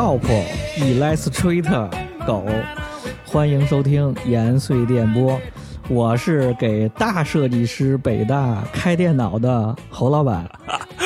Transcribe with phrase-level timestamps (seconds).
[0.00, 0.18] Shop
[0.78, 1.86] Illustrator
[2.26, 2.46] 狗，
[3.26, 5.38] 欢迎收听延绥电波。
[5.90, 10.48] 我是给大设计师北大开电脑的侯老板，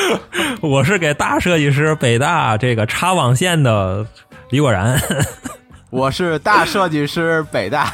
[0.63, 4.07] 我是给大设计师北大这个插网线的
[4.51, 4.97] 李果然，
[5.91, 7.93] 我是大设计师北大。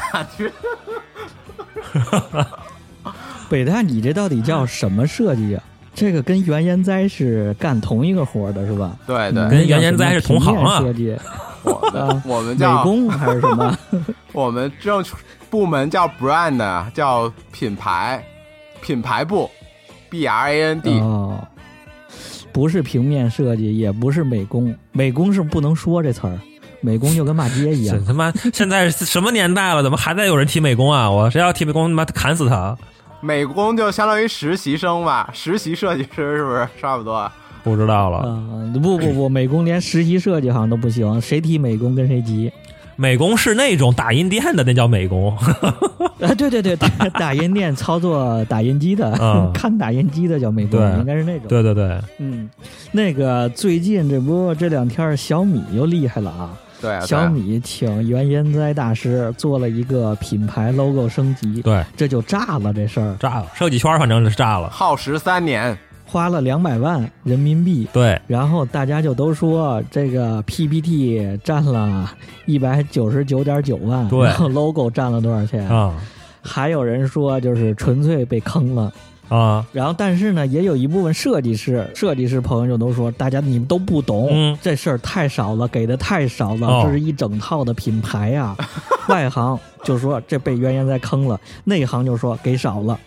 [3.49, 5.63] 北大，你这到底叫什么设计啊？
[5.93, 8.97] 这个跟原研哉是干同一个活的，是吧？
[9.05, 10.79] 对对，跟原研哉是同行啊。
[10.79, 11.15] 设计，
[11.63, 13.77] 我们我们叫美工还是什么？
[14.31, 15.03] 我们正
[15.49, 18.23] 部门叫 brand，叫品牌，
[18.81, 19.49] 品牌部
[20.09, 20.99] ，B R A N D。
[20.99, 21.45] 哦，
[22.53, 26.39] 不是平面设计，也不是美工，美工是不能说这词儿，
[26.79, 28.01] 美工就跟骂街一样。
[28.05, 31.11] 他妈，现在什么年代了，怎么还在有人提美工啊？
[31.11, 32.77] 我谁要提美工，他妈砍死他！
[33.21, 37.31] 美工就相当于实习生吧，实习设计师是不是差不多？
[37.63, 38.17] 不知道了。
[38.17, 42.51] 啊，不不不，美工连实习设计好像都不行，谁提美工跟谁急。
[42.97, 45.35] 美工是那种打印店的，那叫美工。
[46.21, 49.11] 啊，对对对，打打印店操作打印机的，
[49.53, 51.47] 看打印机的叫美工，应该是那种。
[51.47, 52.49] 对对对，嗯，
[52.91, 56.53] 那个最近这不这两天小米又厉害了啊！
[56.81, 65.77] 对，小米请原研哉大师做了一个品牌 logo 升级，对，这就炸了这事儿，炸了，设计圈反正是炸了，耗时三年。
[66.03, 72.11] 花了两百万人民币，对，然后大家就都说这个 PPT 占了
[72.45, 75.65] 一百九十九点九万，对，logo 占了多少钱？
[75.69, 75.95] 啊？
[76.41, 78.91] 还有人说就是纯粹被坑了
[79.35, 79.65] 啊。
[79.71, 88.55] 然后但是呢，也有一部分设计师、设计师朋友就都说，大家你们都不懂，这事儿太少了，给的太少了，这是一整套的品牌呀。
[89.09, 92.99] 外行就说这被原研在坑了，内行就说给少了，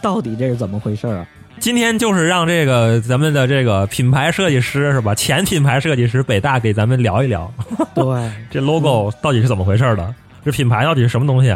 [0.00, 1.26] 到底这是怎么回事啊？
[1.58, 5.14] 今天就是让这个咱们的这个品牌设计师是吧？
[5.14, 7.52] 前品牌设计师北大给咱们聊一聊，
[7.94, 8.04] 对
[8.50, 10.14] 这 logo 到底是怎么回事的？
[10.42, 11.54] 这品牌到底是什么东西？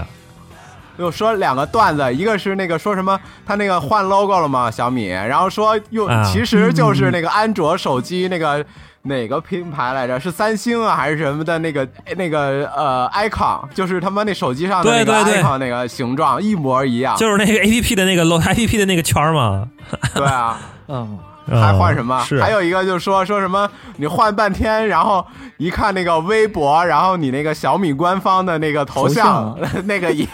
[0.97, 4.71] 又说两个段子，一个是那个说什么他那个换 logo 了吗？
[4.71, 8.65] 小米，然后说又其实就是那个安卓手机那个。
[9.07, 10.19] 哪个品牌来着？
[10.19, 19.69] 是三星啊，还是什么的那个那个呃，icon，就是他妈那手机上的那个 icon 那个形状一模一样，就是那个 A P P 的那个 logo A P P 的那个圈嘛？
[20.15, 21.19] 对啊，嗯。
[21.47, 22.19] 还换什么？
[22.41, 25.25] 还有一个就是说说什么你换半天，然后
[25.57, 30.27] 一看那个微博，然后你那个小米官方的那个头像， 那个也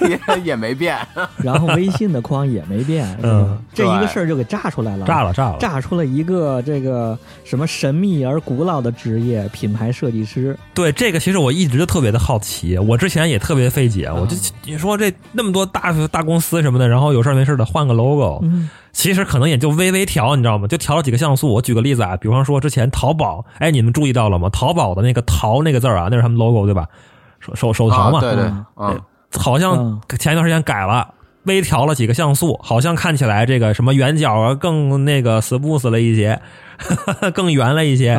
[0.44, 0.98] 也没变，
[1.38, 10.56] 然后微信的框也没变，嗯，这一个事儿就给炸出来了，炸了炸了，炸出了一个这个什么神秘而古老的职业——品牌设计师。
[10.74, 18.42] 对这个，其实我一直都特别的好奇，我之前也特别费解，我就你说这那么多大大公司什么的，然后有事没事的换个 logo。
[18.92, 20.66] 其实可能也就微微调，你知道吗？
[20.66, 21.54] 就调了几个像素。
[21.54, 24.48] 我举个例子啊，比方说之前淘宝，哎，你们注意到了吗？
[24.50, 26.86] 淘宝的那个“淘”那个字啊，那是他们 logo 对吧？
[27.40, 28.44] 手手手淘嘛，对对，
[28.76, 29.00] 嗯，
[29.38, 31.14] 好像前一段时间改了，
[31.44, 36.40] 微调了几个像素，好像看起来这个什么圆角啊更那个 smooth 了一些，
[37.32, 38.16] 更圆了一些，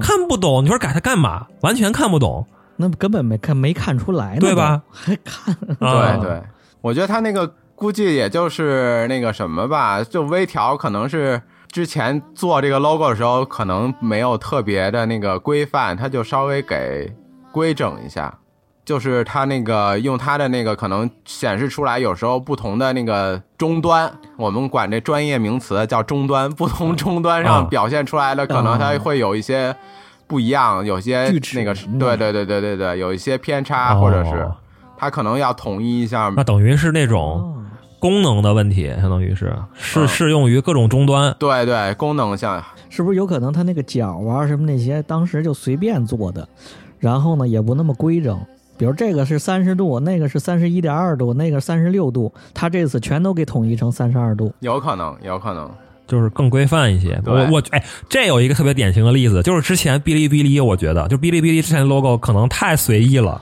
[0.00, 0.64] 看不懂。
[0.64, 1.46] 你说改它干嘛？
[1.60, 2.46] 完全看不懂。
[2.76, 4.82] 那根本没看没看出来，对吧？
[4.90, 5.54] 还看？
[5.78, 6.42] 对对，
[6.80, 7.52] 我觉得他那个。
[7.82, 17.12] 估计也就是那个什么吧，就微调，可能是之前做这个 logo 的时候，可能没有特别的那个规范，他就稍微给
[17.50, 18.32] 规整一下。
[18.84, 29.74] 就是他那个用他的那个可能显示出来，有时候不同的那个终端，我们管这专业名词叫终端，不同终端上表现出来的可能它会有一些
[30.28, 34.48] 不一样，有些那个对对对对对对，有一些偏差，或者是
[34.96, 36.32] 他可能要统一一下。
[36.36, 37.58] 那等于是那种。
[38.02, 41.32] 功能的问题，相当于是是适用于各种终端。
[41.38, 42.60] 对对，功能像
[42.90, 46.48] 是不是有可能它那个角啊什么那些，当时就随便做的，
[46.98, 48.36] 然后呢也不那么规整。
[48.76, 54.52] 比如这个是三十度，那个是三十一点二度，那个三十六度，它这次全都给统一成三十二度。
[54.58, 55.70] 有可能，有可能
[56.08, 57.22] 就是更规范一些。
[57.24, 63.40] 我我哎，这有一个特别典型的例子，就是之前哔哩哔哩，我觉得就哔哩哔哩之前的 logo 可能太随意了。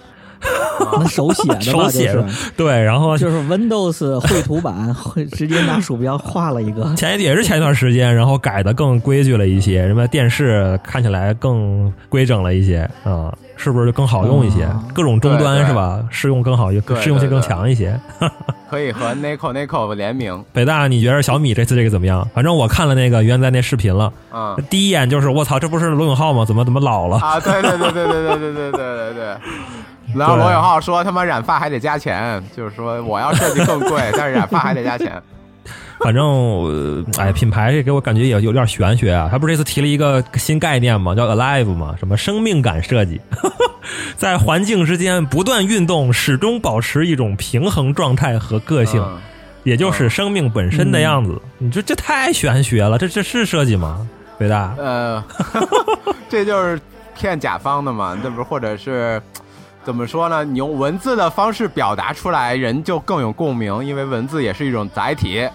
[0.93, 2.27] 那手写的， 手写的，
[2.57, 6.93] 对，然后就是 Windows 绘图版，会 直接拿鼠标画了一个。
[6.97, 14.67] 前也是前一段时间，然后改的更规矩了一些，什么电视看起来更规整了一些啊，是不是就更好用一些？
[14.95, 16.03] 各种终端是吧？
[16.11, 17.99] 适用更好，适用性更强一些。
[18.71, 20.45] 可以和 Nico Nico 联名。
[20.53, 22.27] 北大，你觉得小米这次这个怎么样？
[22.35, 26.45] 反正我看了那个原在那视频了，啊，第一眼就是我操，这不是罗永浩吗？
[26.47, 27.19] 怎么怎么老了？
[27.19, 29.37] 啊，对对对对对对对对对对对。
[30.15, 35.21] 然后罗永浩说：“他妈染发还得加钱，就是说我要设计更贵， 但是染发还得加钱。”
[36.03, 39.29] 反正哎，品牌这给我感觉也有点玄学啊。
[39.31, 43.21] 他不是这次提了一个新概念嘛，叫 alive 嘛，什么生命感设计，
[44.17, 49.05] 在环境之间不断运动，始终保持一种平衡状态和个性，
[49.63, 51.39] 也就是生命本身的样子。
[51.59, 54.09] 你说这太玄学了，这这是设计吗？
[54.39, 54.75] 北大？
[54.79, 55.23] 呃，
[56.31, 56.81] 这就是
[57.15, 59.21] 骗甲方的嘛，这不或者是。
[59.83, 60.45] 怎么说呢？
[60.45, 65.49] 你用文字的方式表达出来，人就更有共鸣，因为文字也是一种载体，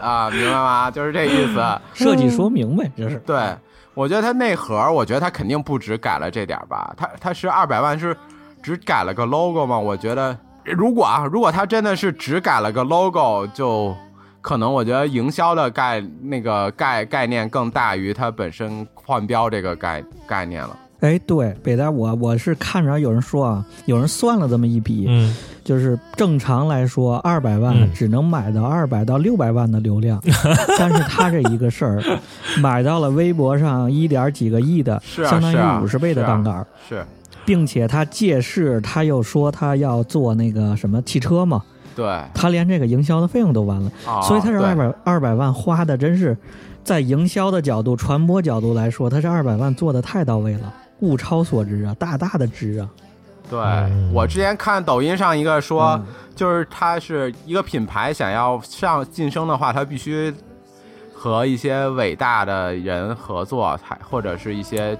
[0.00, 0.90] 啊，明白吗？
[0.90, 1.62] 就是这意思。
[1.92, 3.16] 设计说明呗，这是。
[3.18, 3.54] 对，
[3.92, 6.94] 我觉得它内核，我觉得它肯定不止改了这点吧。
[6.96, 8.16] 它它是二百万是
[8.62, 9.78] 只改了个 logo 吗？
[9.78, 13.94] 我觉得，如果啊，如果它真的是只改了个 logo，就
[14.40, 20.76] 可能我觉得营销的概那个概概念更大于它本身换标这个概概念了。
[21.00, 30.18] 哎，对，北大，我我是看着有人说啊，有人算了这么一笔，嗯，就是正常来说，二百万只能买到二百到六百万的流量，
[30.78, 32.02] 但是他这一个事儿，
[32.60, 37.04] 买到了微博上一点几个亿的，相当于五十倍的杠杆，是，
[37.44, 41.62] 并且他借势，他又说他要做那个什么汽车嘛，
[41.94, 46.34] 对，他连这个营销的费用都完了，所以他是二百二百万花的，真是
[46.82, 50.72] 在营销的角度、传播角度来说，他这二百万做的太到位了。
[51.00, 52.88] 物超所值啊，大大的值啊！
[53.48, 53.58] 对
[54.12, 56.00] 我之前看抖音上一个说，
[56.34, 60.34] 就是它是一个品牌，想要上晋升的话，它必须
[61.14, 64.98] 和一些伟大的人合作，才或者是一些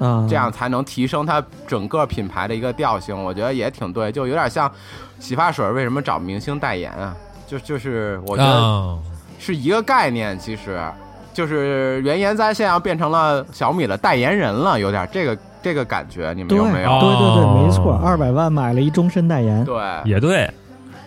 [0.00, 3.16] 嗯，这样才能提升它整个品牌的一个调性。
[3.16, 4.68] 我觉得也挺对，就有点像
[5.20, 7.14] 洗发水为什么找明星代言啊？
[7.46, 8.98] 就就是我觉得
[9.38, 10.80] 是一个概念，其实。
[11.34, 17.00] 就是原研哉现在变成了小米的代言人了，有点这个这个感觉，你们有没有？
[17.00, 20.48] 对对对，没错，二百万买了一终身代言，对，也对，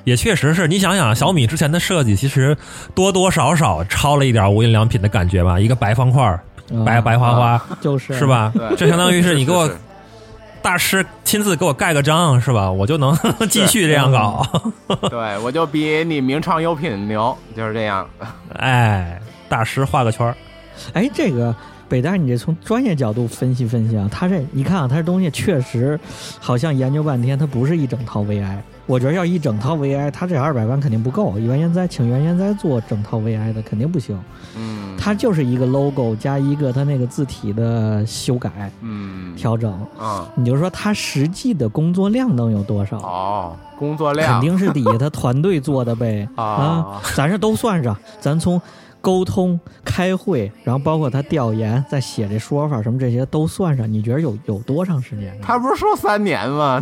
[0.03, 2.55] 也确实是你想想，小米之前的设计其实
[2.93, 6.39] 多多少少超了一点无印良品的感觉吧，一个白方块，
[6.85, 8.51] 白白花花， 就是是吧？
[8.77, 9.69] 这相当于是你给我
[10.61, 12.69] 大师亲自给我盖个章，是吧？
[12.69, 13.17] 我就能
[13.49, 14.45] 继续这样搞，
[15.09, 18.05] 对我就比你名创优品牛，就是这样，
[18.57, 19.17] 哎。
[19.49, 20.35] 大师画个圈儿，
[20.93, 21.55] 哎，这个
[21.89, 25.99] 北大，你这从专业角度分析分析啊，他这你看啊，他这东西确实
[26.39, 28.57] 好像研究半天，它不是一整套 VI。
[28.85, 31.37] 我觉得要一整套 VI，他这二百万肯定不够。
[31.37, 34.17] 原研哉请原研哉做整套 VI 的肯定不行。
[34.55, 40.25] 嗯，他就是一个 logo 加一个他那个字体的修改，嗯，调整啊。
[40.35, 42.97] 你就说他实际的工作量能有多少？
[42.99, 46.27] 哦，工作量肯定是底下他团队做的呗。
[46.35, 48.61] 啊，咱这都算上，咱从。
[49.01, 55.37] 沟通、开会，然后包括他调研、再写这说法什么这些都算上，你觉得有有多长时间？
[55.41, 56.81] 他不是说三年吗？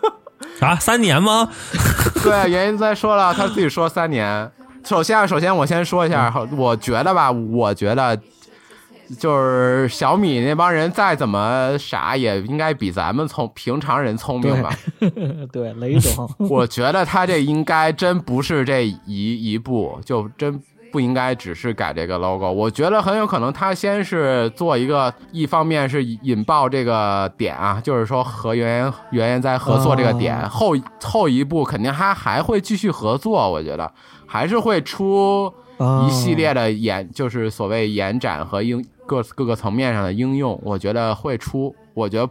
[0.60, 1.50] 啊，三年吗？
[2.22, 4.50] 对，原因在说了，他自己说三年。
[4.84, 8.18] 首先，首先我先说一下，我觉得吧，我觉得
[9.18, 14.70] 就是小米那帮人再怎么傻，也应该比咱们聪平常人聪明吧？
[15.52, 20.62] 对， 雷总，我觉得他这应该真不是这一一步，就真。
[20.96, 33.92] 不应该只是改这个 logo，我觉得很有可能他先是做一个，一方面是引爆这个点啊，就是说和原原研在合作这个点，后后一步肯定他还会继续合作，我觉得
[34.26, 35.52] 还是会出
[36.08, 42.26] 一系列的延，就是所谓延展和应各各个层面上的应用，我觉得会出，我觉得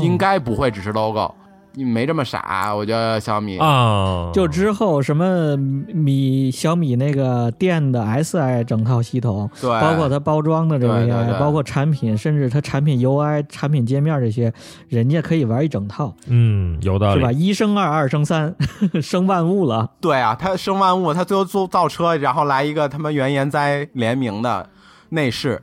[0.00, 1.32] 应该不会只是 logo。
[1.47, 1.47] 你
[1.84, 14.52] 没这么傻，我觉得小米啊，就之后什么米小米那个电的 SI 整套系统，对，包括它包装的这个 AI，包括产品，甚至它产品 UI、产品界面这些，
[14.88, 16.14] 人家可以玩一整套。
[16.26, 17.32] 嗯，有道理，是吧？
[17.32, 18.54] 一生二，二生三，
[19.02, 19.90] 生万物了。
[20.00, 24.68] 对啊，它生万物，它最后做造车，然后来一个他们原研哉联名的
[25.10, 25.62] 内饰。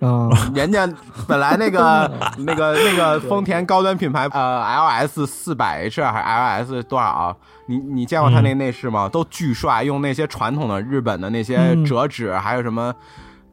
[0.00, 0.88] 啊， 人家
[1.26, 7.36] 本来那个 那个那个丰田高端品牌，呃，L S 四百 H 还是 L S 多少？
[7.66, 9.08] 你你见过他那内饰吗？
[9.08, 12.94] 都巨帅，用那些传统的日本的那些折纸，还有什么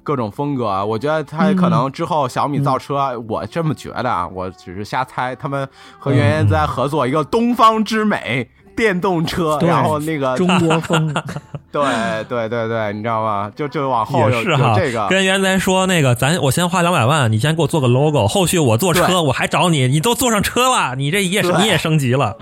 [0.04, 0.86] 各种风格。
[0.86, 5.34] 我觉得他可能之后小米造车，我这么觉得啊，我只是瞎猜。
[5.36, 5.66] 他们
[5.98, 8.50] 和原研哉合作一个东方之美。
[8.76, 11.14] 电动车，然后那个中国风，
[11.72, 11.82] 对
[12.28, 13.52] 对对对，你知道吗？
[13.56, 14.74] 就就往后是哈。
[14.76, 22.38] 这个，跟原来说那个，咱我先花两百万，你先给我做个 logo，后续我坐车，我还找你，你都坐上车了，你这也你也升级了，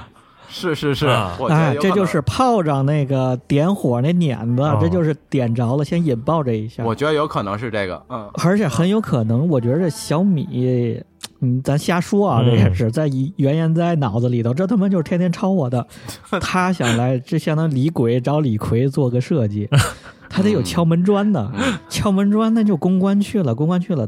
[0.59, 1.07] 是是是，
[1.49, 6.83] 哎，这就是炮仗那个点火那碾子，这就是点着了，先引爆这一下。
[6.83, 11.01] 我觉得有可能是这个，嗯，而且很有可能，我觉得小米。
[11.41, 15.87] 嗯，咱瞎说啊，这也是在原研在脑子里头，这他妈就是天天抄我的。
[16.41, 19.69] 他想来，这相当于李鬼找李逵做个设计，
[20.29, 21.49] 他得有敲门砖呢。
[21.87, 24.05] 敲门砖那就公关去了，公关去了，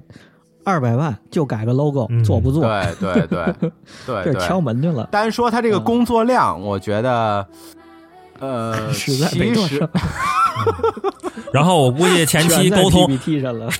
[0.63, 2.61] 二百万就改个 logo，做不做？
[2.63, 3.71] 对对对
[4.23, 5.07] 对，这敲门去了。
[5.11, 7.45] 单说他这个工作量，我觉得，
[8.39, 9.89] 呃， 实在没多少。
[11.53, 13.09] 然后我估计前期沟通，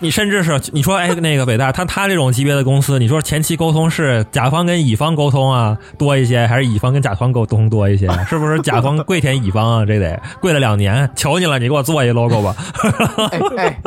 [0.01, 8.09] 你甚至是你说哎那个北大他他这种级别的公司，你说前期沟通是甲方跟乙方沟通啊多一些，还是乙方跟甲方沟通多一些？
[8.27, 9.85] 是不是甲方跪舔乙方啊？
[9.85, 12.55] 这得跪了两年，求你了，你给我做一 logo 吧。
[13.57, 13.79] 哎，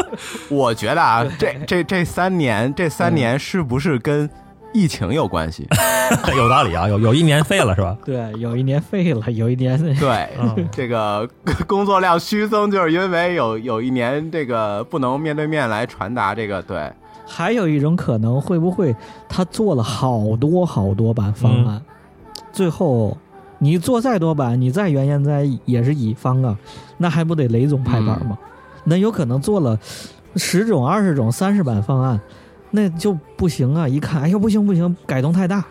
[0.48, 4.28] 我觉得啊，这这这三年这三年是不是跟？
[4.74, 5.66] 疫情有关系，
[6.36, 7.96] 有道理啊，有有一年废了是吧？
[8.04, 10.28] 对，有一年废了，有一年 对
[10.72, 11.26] 这个
[11.66, 16.60] 工作量虚增，就是因为有有一年这个不能面对面来传达这个。
[16.62, 16.92] 对，
[17.24, 18.94] 还有一种可能，会不会
[19.28, 21.80] 他做了好多好多版方案，
[22.52, 23.16] 最后
[23.58, 26.58] 你做再多版，你再原研哉也是乙方啊，
[26.98, 28.36] 那还不得雷总拍板吗？
[28.82, 29.78] 那有可能做了
[30.34, 32.20] 十种、二十种、三十版方案。
[32.76, 33.86] 那就不行啊！
[33.86, 35.64] 一看，哎呦，不行不行，改动太大。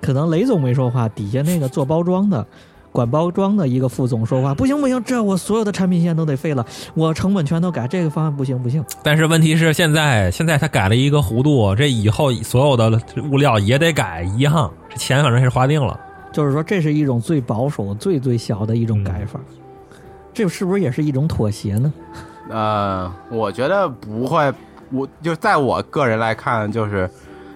[0.00, 2.44] 可能雷总没说话，底下那个做包装的、
[2.90, 8.84] 管包装的一个副总说话，不行不行，这我所有的产品线都得废了，我成本全都改，这个方案不行不行。
[9.04, 13.00] 但是问题是，现在现在他改了一个弧度，这以后所有的
[13.30, 15.96] 物料也得改一样，这钱反正是花定了。
[16.32, 19.38] 就是说，这是一种最保守、最最小的一种改法，
[20.34, 21.92] 这是不是也是一种妥协呢？
[22.50, 24.52] 呃，我觉得不会。
[24.90, 27.08] 我就在我个人来看，就是，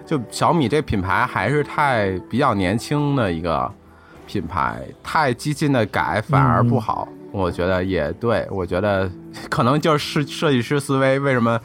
[0.05, 3.71] 就小米这品牌还是太比较年轻的一个
[4.27, 7.07] 品牌，太激进的改反而不好。
[7.31, 9.09] 我觉得也对，我觉得
[9.49, 11.19] 可能就是设设计师思维。
[11.19, 11.59] 为什么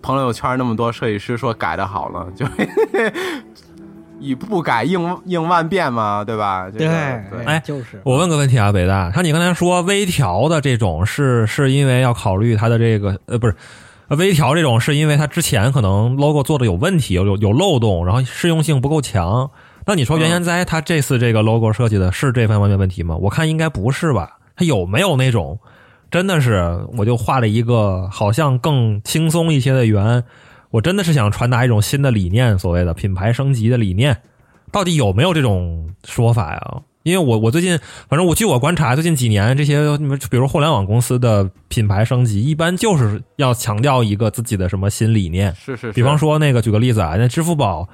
[0.00, 2.26] 朋友圈那么多设计师说改的好呢？
[2.36, 2.46] 就
[4.20, 6.70] 以不改应应万变嘛，对吧？
[6.70, 6.86] 对，
[7.44, 8.00] 哎，就是。
[8.04, 13.54] 我问个问题啊，北大，像你刚才说微调的这种，是是因为要考虑它的这个呃，不是。
[14.16, 19.50] 微调这种是因为它之前可能 logo 做的有问题，有有有漏洞，然后适用性不够强。
[19.86, 23.16] 那你说原研哉它这次这个 logo 设计的是这方面的问题吗？
[23.16, 24.38] 我看应该不是吧？
[24.56, 25.58] 它有没有那种
[26.10, 30.24] 真的是我就画了一个好像更轻松一些的圆？
[30.70, 34.20] 我真的是想传达一种新的理念，所谓的品牌升级的理念，
[34.70, 36.74] 到底有没有这种说法呀？
[37.08, 39.96] 因为我我最近反正我据我观察，最近几年这些
[40.30, 45.54] 比如互联网公司的品牌升级，一般就是要强调一个自己的什么新理念。
[45.54, 45.92] 是是。
[45.92, 47.88] 比方说那个举个例子啊，那支付宝，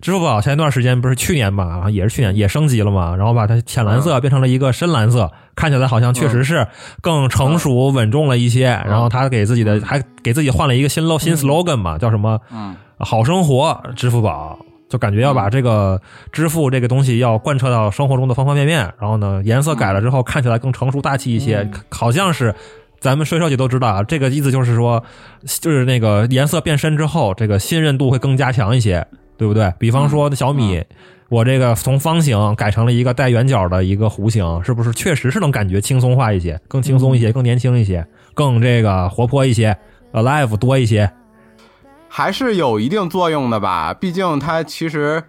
[0.00, 6.66] 支付宝前一段时间不是去年吧，也是去年也升级了嘛，然后把它浅蓝色变成了一个深蓝色，看起来好像确实是
[7.00, 8.66] 更成熟稳重了一些。
[8.86, 12.40] 然后他给自己的还给自己换了一个新 log 新 slogan 嘛，叫什么？
[12.52, 14.58] 嗯，好生活支付宝。
[14.90, 15.98] 就感觉要把这个
[16.32, 22.52] 支付这个东西要贯彻到生活中的方方面面，然后呢，颜色改了之后看起来更成熟大气一些，好像是
[22.98, 25.02] 咱们设计都知道啊，这个意思就是说，
[25.60, 29.06] 就是那个颜色变深之后，这个信任度会更加强一些，
[29.38, 29.72] 对不对？
[29.78, 30.82] 比方说小米，
[31.28, 38.04] 我这个从方形改成了一个带圆角的一个弧形，是不是确实是能感觉轻松化一些，更轻松一些，更年轻一些，
[38.34, 39.76] 更这个活泼一些
[40.12, 41.08] ，alive 多一些。
[42.12, 45.22] 还是有一定作用的吧，毕竟它其实，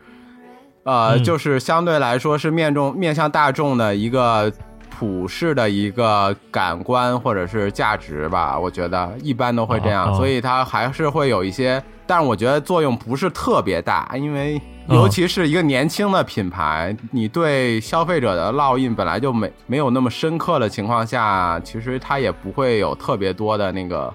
[0.84, 4.52] 呃，就是相对来说是面中面向大众的一个
[4.90, 24.12] 普世的一个感官或者是价值吧，我觉得一般都会这样，所以它还是会有一些，但是我觉得作用不是特别大，因为尤其是一个年轻的品牌，你对消费者的烙印本来就没没有那么深刻的情况下，其实它也不会有特别多的那个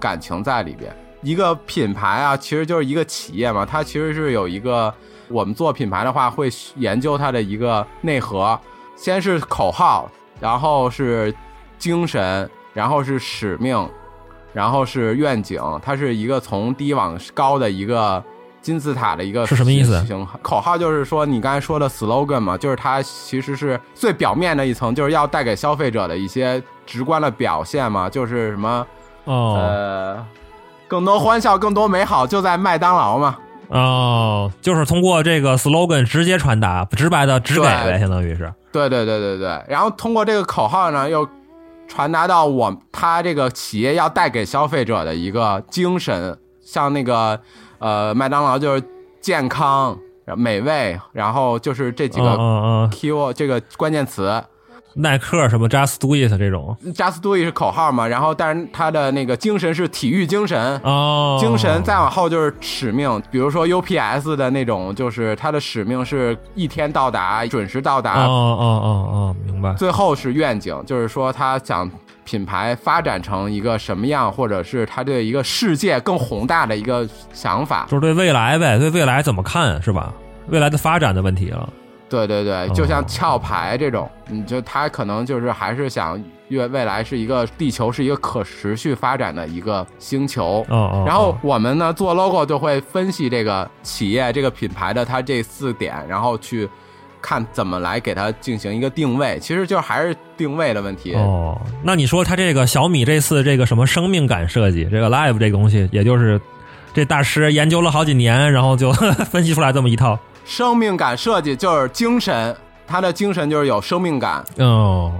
[0.00, 0.90] 感情在里边。
[1.22, 4.92] 一个品牌啊，其实就是一个企业嘛，它其实是有一个，
[5.28, 8.58] 我们做品牌的话会研究它的一个内核，
[8.96, 10.10] 先是口号，
[10.40, 11.32] 然后是
[11.78, 13.88] 精神，然后是使命，
[14.52, 18.22] 然后是愿景，它是一个从低往高的一个
[18.60, 20.04] 金字塔的一个是什么意思？
[20.42, 28.86] 口号就是说你刚才说的 slogan 嘛，就是它其实是最表面的一层，就是要带给消费者的一些直观的表现嘛，就是什么
[29.22, 30.26] 呃。
[30.92, 33.38] 更多欢笑，更多美好，就在麦当劳嘛。
[33.68, 38.52] 哦，就是通过这个 slogan 直接传达，直白的直给呗，相当于是。
[38.70, 39.64] 对对对对对。
[39.66, 41.26] 然后通过这个口号呢，又
[41.88, 47.40] 传达到我他这个企业要带给消费者的一个精神，像那个
[47.78, 48.82] 呃麦当劳就是
[49.18, 49.96] 健康、
[50.36, 52.36] 美味，然后就是这几个
[52.92, 54.44] keyword 这个关键词。
[54.94, 58.06] 耐克什么 Just Do It 这种，Just Do It 是口号嘛？
[58.06, 63.22] 然后，但是它的那个精神是体育精神哦，精神再往后就是使命。
[63.30, 68.26] 比如说 UPS 的那种，就是它的使命是一天到达，准时到达。
[68.26, 69.72] 哦哦哦哦，明白。
[69.74, 71.90] 最后是愿景，就是说他想
[72.24, 80.12] 品牌发展成一个什么样，或者是他对一个世界更宏大的一个想法，就是对未来呗，对未来怎么看是吧？
[80.48, 81.68] 未来的发展的问题了。
[82.12, 90.64] 对对对，就像壳牌这种，你就他可能就是还是想越未来是一个地球是一个可持续发展的一个星球。
[90.68, 96.68] 哦然后我们呢做 logo 就会分析这个企业这个品牌的它这四点，然后去
[97.22, 99.38] 看怎么来给它进行一个定位。
[99.40, 101.14] 其实就还是定位的问题。
[101.14, 106.38] 哦，那你说它这个小米这次这个什么生命感设计，这个 live 这个东西，也就是
[106.92, 108.92] 这大师研究了好几年，然后就
[109.32, 110.18] 分析出来这么一套。
[110.52, 112.54] 生命感设计就是精神，
[112.86, 114.44] 它的精神就是有生命感。
[114.58, 115.10] 哦，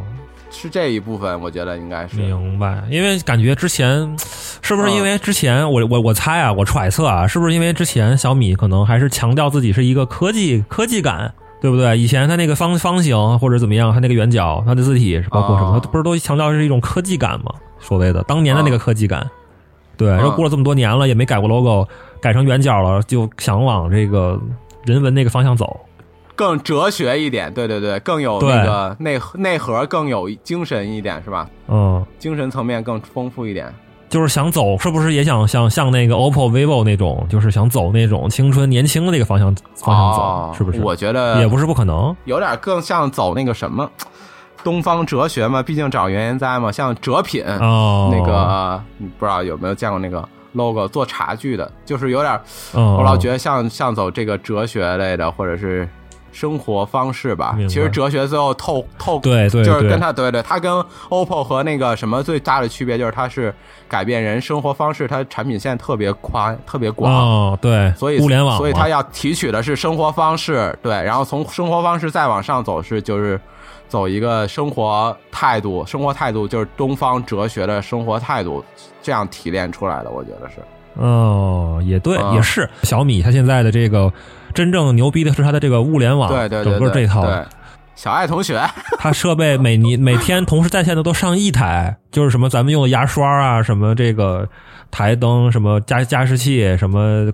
[0.51, 2.83] 是这一部分，我觉得应该是明白。
[2.91, 4.15] 因为感觉之前
[4.61, 11.97] 是不是因为之前我我我猜啊，我揣测啊，是不是因为之前小米可能还是强调自己是一个科技科技感，对不对？
[11.97, 17.55] 以前它那个方方形或者怎么样，它那个圆角，它的字体包括什么，它不是都强调是一种科技感吗？
[17.81, 19.27] 所谓的当年的那个科技感。
[19.97, 21.89] 对，然后过了这么多年了，也没改过 logo，
[22.21, 24.39] 改成圆角了，就想往这个。
[24.85, 25.81] 人文那个方向走，
[26.35, 31.49] 更哲学一点，对对对，更有那个内内核，更有精神一点，是吧？
[31.69, 33.73] 嗯，精神层面更丰富一点。
[34.09, 40.83] 就是想走，是不是也想像像那个 OPPO、vivo 那种，就是想走那种青春年轻的那个方向方向走，是不是？
[40.83, 43.91] 我觉得也不是不可能，有点更像走那个什么
[44.63, 50.29] 东方哲学嘛，毕竟找原因在嘛，像哲品哦，那个你不知道有没有见过那个。
[50.53, 52.41] Logo 做茶具的，就是有点，
[52.73, 55.89] 我老觉得像像走这个哲学类的，或者是
[56.31, 57.55] 生活方式吧。
[57.69, 60.73] 其实哲学最后透透，对对，就是跟它对对，它跟
[61.11, 63.55] OPPO 和那个什么最大的区别就是它是
[63.87, 67.13] 改变人生活方式，它产品线特别宽，特别广。
[67.13, 73.39] 哦，对，所以互联网，所以它要提取的是生活方式，对，然后从生活方式再往上走是就是
[73.93, 78.65] 走一个生活态度，生活态度就是东方哲学的生活态度。
[79.03, 80.57] 这样提炼出来的，我觉得是。
[80.95, 82.67] 哦，也对，也是。
[82.85, 84.11] 小米它现在的这个
[84.55, 87.29] 真正牛逼的是它的这个物联网，对对对，整个这套。
[87.95, 88.59] 小爱同学，
[88.99, 94.49] 它设备每年每天同时在线的都上亿台，就是什么咱们用的牙刷啊，什么这个
[94.91, 97.31] 台灯，什么加加湿器，什么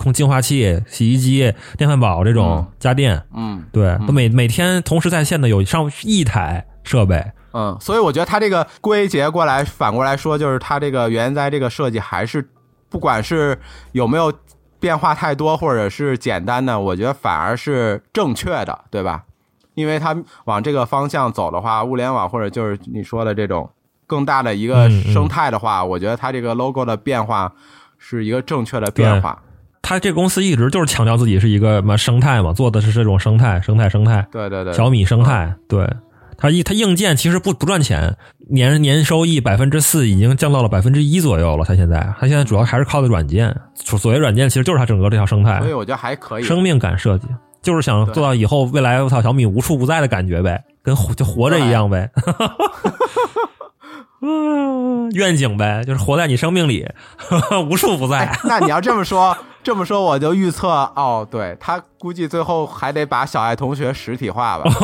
[0.00, 7.22] 空净化器、洗衣机、电饭煲这种家电，嗯，对，都每每天同时在线的有上一台设备。
[7.52, 12.48] 嗯，所以我觉得它这个归结过来，反过来说，就是它这个原在这个设计还是，
[12.88, 13.58] 不管是
[13.92, 14.32] 有没有
[14.78, 19.24] 变化太多，或者是简单的，我觉得反而是正确的，对吧？
[19.74, 23.68] 因为它往这个方向走的话，物联网或者就是你说的这种
[24.06, 27.52] 更大的一个生态的话，我觉得它这个 logo 的变化
[27.98, 29.42] 是一个正确的变化。
[29.90, 34.24] 它这公司一直就是强调自己是一个什么生态嘛，做的是这种生态、生态、生态。
[34.30, 35.84] 对对对，小米生态，对。
[36.38, 38.16] 他硬他硬件其实不不赚钱，
[38.50, 41.64] 年年收益百分之四已经降到了百分之一左右了。
[41.64, 45.58] 他现在他现在主要还是靠的软件，所谓软件其实就是他整个这条生态。
[45.58, 46.44] 所以我觉得还可以。
[46.44, 47.26] 生命感设计
[47.60, 52.08] 就是想做到以后未来我操小米无处不在的感觉呗，跟就活着一样呗。
[54.22, 56.86] 嗯，愿景呗，就是活在你生命里，
[57.70, 58.30] 无处不在。
[58.44, 64.70] 那你要这么说， 这么说我就预测哦，对他估计最后还得把小爱同学实体化吧。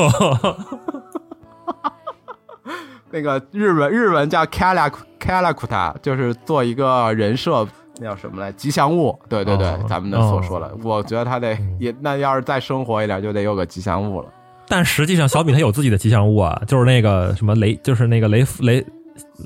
[3.11, 7.67] 那个日文日文叫 kala kala kuta，就是做一个人设，
[7.99, 8.51] 那叫什么来？
[8.53, 9.19] 吉祥物。
[9.29, 14.29] 对对对，咱们的所说的，我觉得他得也那要是再生活一点，就得有个吉祥物了。
[14.69, 18.85] 但实际上，小米它有自己的吉祥物啊，就是那个什么雷，就是那个雷雷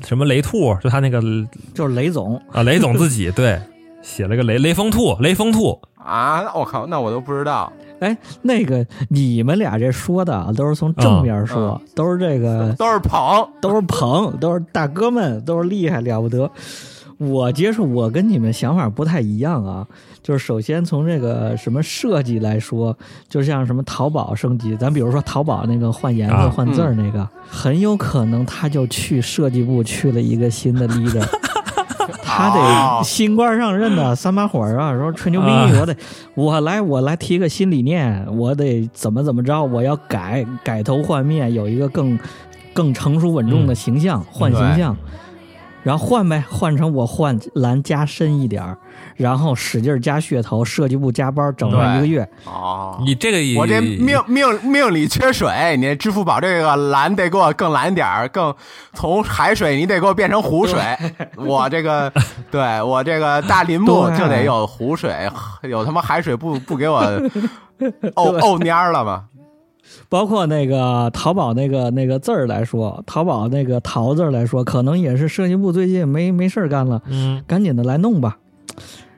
[0.04, 1.20] 什么雷兔，就他那个
[1.74, 3.60] 就是雷总啊，雷总自己对
[4.02, 6.52] 写了个雷雷锋兔，雷锋兔啊！
[6.54, 7.72] 我靠，那我都不知道。
[8.00, 16.50] 哎，那个你们俩这说的都是从正面说，都是这个， 都是捧，都是捧，都是大哥们，都是厉害了不得。
[17.18, 19.86] 我接触，我跟你们想法不太一样啊。
[20.22, 22.96] 就是首先从这个什么设计来说，
[23.28, 31.26] 就像什么淘宝升级，咱比如说淘宝那个换颜色、换字儿那个，很有可能他就去设计部去了一个新的 leader。
[32.22, 35.46] 他得新官上任的三把火啊，说吹牛逼，
[35.78, 35.94] 我得
[36.34, 42.18] 我来我来提个新理念，我得怎么怎么着，我要改改头换面，有一个更
[42.72, 44.96] 更成熟稳重的形象，换形象，
[45.82, 48.78] 然后换呗，换成我换蓝加深一点儿。
[49.20, 52.26] 然后使劲加噱头，设计部加班整了一个月。
[52.46, 58.54] 哦，你这个我这命命命里缺水，你支付宝这个蓝得给我更蓝点儿，更
[58.94, 60.80] 从海水你得给我变成湖水。
[61.36, 62.10] 我这个
[62.50, 65.14] 对我这个大林木就得有湖水，
[65.62, 67.02] 有他妈海水不不给我
[67.78, 69.24] 沤沤蔫了吗？
[70.08, 78.38] 包括那个淘宝那个那个字儿来说，淘宝那个“淘”字来说，可能也是设计部最近没没事干了，嗯，赶紧的来弄吧。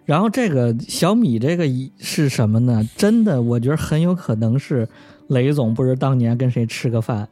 [0.05, 1.65] 然后这个小米这个
[1.99, 2.88] 是什么呢？
[2.97, 4.88] 真的，我觉得很有可能是
[5.29, 7.29] 雷总不是当年跟谁吃个饭。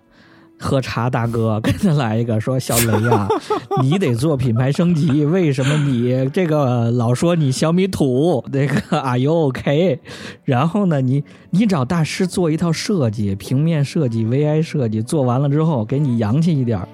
[0.62, 3.26] 喝茶大哥跟他来一个说小雷呀，
[3.82, 10.00] 你得做品牌升级，为什么你这个老说你小米土那个 Are you OK？
[10.44, 16.86] 然后呢，你你找大师做一套设计，平面设计、VI 设计，做完了之后给你洋气一点。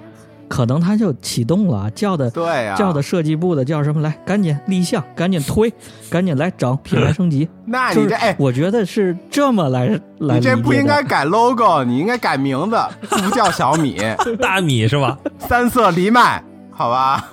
[0.47, 4.17] 可能他就启动了，叫的对呀，叫的设计部的叫什么来？
[4.25, 5.71] 赶紧立项，赶紧推，
[6.09, 7.47] 赶紧来整品牌升级。
[7.65, 9.87] 那你这哎，我觉得是这么来
[10.19, 10.35] 来。
[10.35, 12.77] 你这不应该改 logo，你应该改名字，
[13.09, 13.99] 不叫小米，
[14.39, 15.17] 大米是吧？
[15.39, 17.29] 三色藜麦，好吧。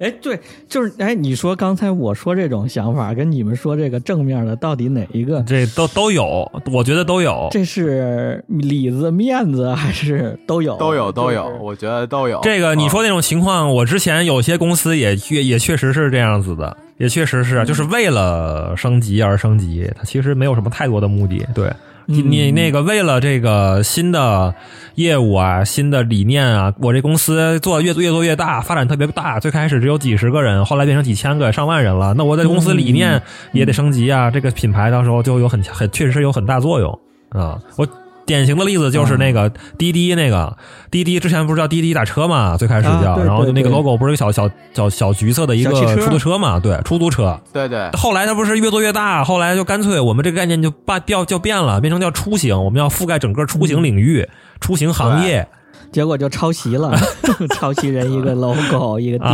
[0.00, 5.42] 哎，对，就是哎，你说刚才我说这种想法，跟你们说这个正面的，到底哪一个？
[5.42, 7.48] 这都都有，我觉得都有。
[7.50, 10.74] 这是里子面子还是都有？
[10.78, 12.40] 都有都有，我觉得都有。
[12.42, 21.70] 这个你说那种情况，我之前有些公司也也也确实是这样子的，也确实是，就是为了升级而升级，它其实没有什么太多的目的，对。
[22.06, 24.54] 你你那个为了这个新的
[24.94, 29.38] 业务啊，新的理念啊，我这公司做越做越做越大，发展特别大。
[29.38, 32.14] 最开始只有几十个人，后来变成几千个、上万人了。
[32.14, 36.98] 那我在公司理念也得升级啊，这个品牌到时候就有很很确实是有很大作用
[37.30, 37.58] 啊。
[37.76, 37.86] 我。
[38.30, 40.56] 典型的例子就是那个滴滴，那个
[40.88, 42.56] 滴滴之前不是叫滴滴打车嘛？
[42.56, 46.60] 最开始叫，然后就那个 logo 不是一个小小小小橘色的一个出租车嘛？
[46.60, 47.40] 对，出租车。
[47.52, 47.90] 对对。
[47.94, 54.28] 后来它不是越做越大，后来就干脆我们这个概念就把掉就变了，变成叫出行，我们要覆盖整个出行领域、
[54.60, 55.48] 出行行业。
[55.92, 56.96] 结果就抄袭了，
[57.54, 59.26] 抄袭人一个 logo 一个 D，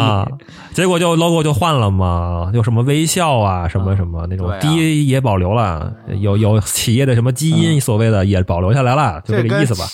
[0.73, 9.85] 结果就 logo 就换了嘛，有什么微笑啊，什么什么那种 D 也保留了，有有企业的什么基因，所谓的也保留下来了，就这个意思吧。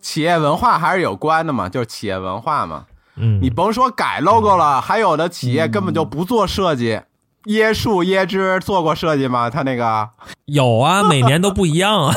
[0.00, 2.84] 企业文化还是有关的嘛，就是企业文化嘛。
[3.16, 6.98] 嗯，你甭说改 logo 了，还有的企业根本就不做设计，
[7.44, 9.50] 椰树椰汁做过设计吗？
[9.50, 10.08] 他那个
[10.46, 12.10] 有啊，每年都不一样。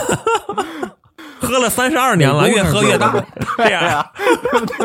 [1.44, 3.14] 喝了三十二年了，越喝越大。
[3.58, 4.06] 对呀，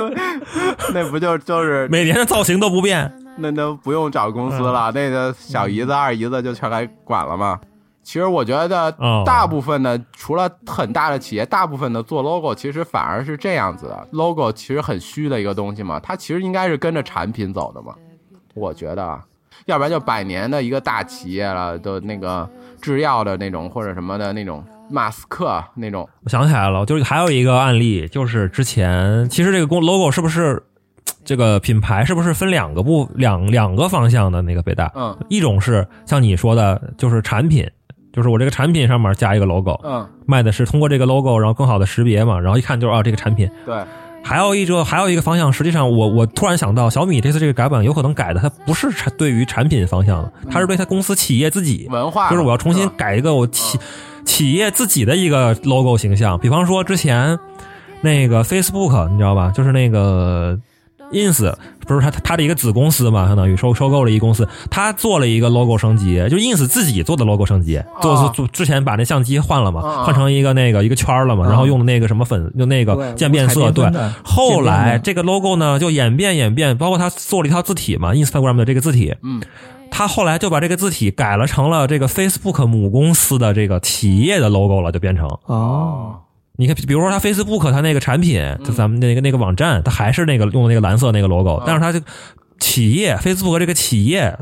[0.93, 7.59] 那不就就是每年的造型都不变，那都不用找公司了，那个小姨子、二姨子就全来管了嘛。
[8.03, 8.91] 其实我觉得，
[9.25, 14.09] 大部分的除了很大的企业，大部分的做 logo 其实反而是这样子的。
[14.13, 17.95] logo 其实很虚的一个东西嘛，它其实应该是跟着产品走的嘛。
[18.55, 19.21] 我觉得，
[19.67, 22.49] 要不然就百年的一个大企业了，都那个
[22.81, 24.65] 制药的那种或者什么的那种。
[24.91, 30.63] 马斯克那种，我想起来了，就是还有一个案例，就是之前其实这个公 logo 是不是
[31.25, 34.91] 这个品牌是不是分两个部两两个方向的那个北大？
[34.95, 37.69] 嗯，一种是像你说的，就是产品，
[38.13, 43.51] 就是我这个产品上面加一个 logo，嗯，卖的是通过这个 logo，然后更好的识别嘛，然后一看就是啊这个产品。
[43.67, 43.83] 对，
[44.25, 53.79] 还有一个还有一个方向，实际上我我突然想到，小米这次这个改版有可能改的，它不是产对于产品方向的，它是对它公司企业自己文化，就是我要重新改一个我企。
[54.29, 57.39] 企业自己的一个 logo 形象，比方说之前
[58.03, 59.51] 那个 Facebook，你知道吧？
[59.57, 60.59] 就是那个
[61.11, 61.55] ins，
[61.87, 73.91] 不是他他的一个子公司嘛，相当于收收购了一公司，他做了一个 logo 升级，就 ins 自己做的 logo 升级，做做之前把那相机换了嘛，换成一个那个一个圈了嘛，然后用的那个什么粉，用那个渐变色，对。
[74.23, 79.41] 后来这个 logo 呢就演变演变，包括他做了一套字体嘛，Instagram 的这个字体，嗯。
[79.99, 86.21] 他后来就把这个字体改了，成了这个 Facebook 母公司的这个企业的 logo 了，就变成哦。
[86.55, 91.99] 你看，比如说他 Facebook 他那个产品，就咱们那个那个网站，它还是那个用的那个蓝色那个 logo，但是它就
[92.61, 94.39] 企业 Facebook 这个企业，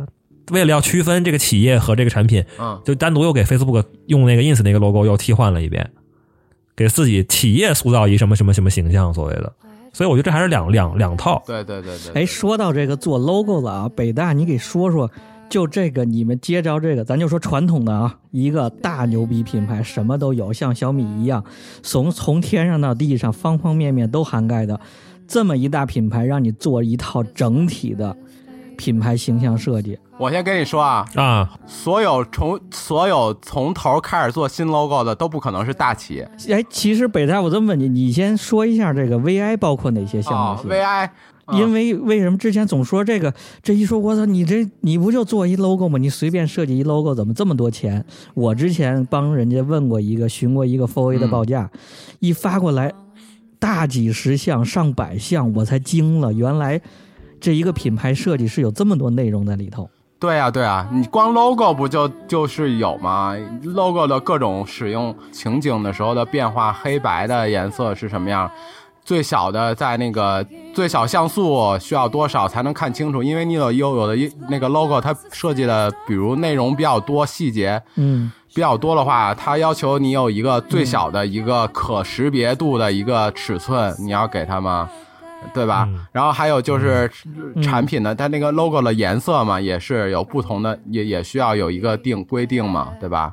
[0.51, 5.90] 为了要区分这个企业和这个产品，嗯，就单独又给 Facebook 用那个 ins 那个 logo 又替换了一遍，
[6.77, 9.51] 给自己企业塑造一什么什么什么形象，所谓的。
[9.95, 11.42] 所以我觉得这还是两两两套。
[11.47, 12.23] 对对对对。
[12.23, 15.11] 哎，说到这个做 logo 了啊，北大，你给说说。
[15.48, 21.44] 就这个，你们接着这个，咱就说传统的啊，一个大牛逼品牌，什么都有，像小米一样，
[21.82, 24.80] 从从天上到地上，方方面面都涵盖的，
[25.26, 28.16] 这么一大品牌，让你做一套整体的
[28.76, 29.98] 品牌形象设计。
[30.18, 36.28] 我先跟你说啊啊，所有从所有从头开始做新 logo 的都不可能是大企业。
[36.50, 41.11] 哎，其实北大，我这么问你，你先说一下这个 VI 包括哪些项目？VI。
[41.52, 43.32] 因为为什么之前总说这个？
[43.62, 45.98] 这一说，我操，你这你不就做一 logo 吗？
[45.98, 48.04] 你随便设计一 logo，怎么这么多钱？
[48.35, 51.70] 我之前帮人家问过一个，询过一个 f o r A 的报价，
[52.18, 52.92] 一发过来，
[53.61, 56.32] 大几十项、上百项，我才惊了。
[56.32, 56.80] 原来
[57.38, 59.88] 这一个品牌设计是有这么多内容在里头。
[60.18, 68.50] 对啊，对啊，你光 logo 不就就是有吗？logo 的各种使用情景的时候的变化，黑白的颜色是什么样？
[69.07, 73.23] 最小的在那个最小像素需要多少才能看清楚？
[73.23, 84.90] 因为你有有有的一那个 logo 它设计的，比如内容比较多，细节嗯比较多的话，它要求你有一个最小的一个可识别度的一个尺寸，你要给它吗？
[85.55, 85.88] 对吧？
[86.11, 87.09] 然后还有就是
[87.62, 93.33] 产品的它那个 logo 的颜色嘛，也是有不同的，也也需要有一个定规定嘛，对吧？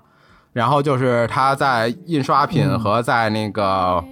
[0.51, 4.03] 然后就是它在印刷品和在那个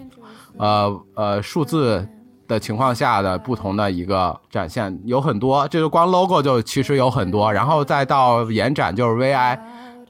[0.61, 2.07] 呃呃数字
[2.47, 9.57] 的情况下的不同的一个展现有很多，这个光 logo 就其实有很多，然后再到延展就是 VI。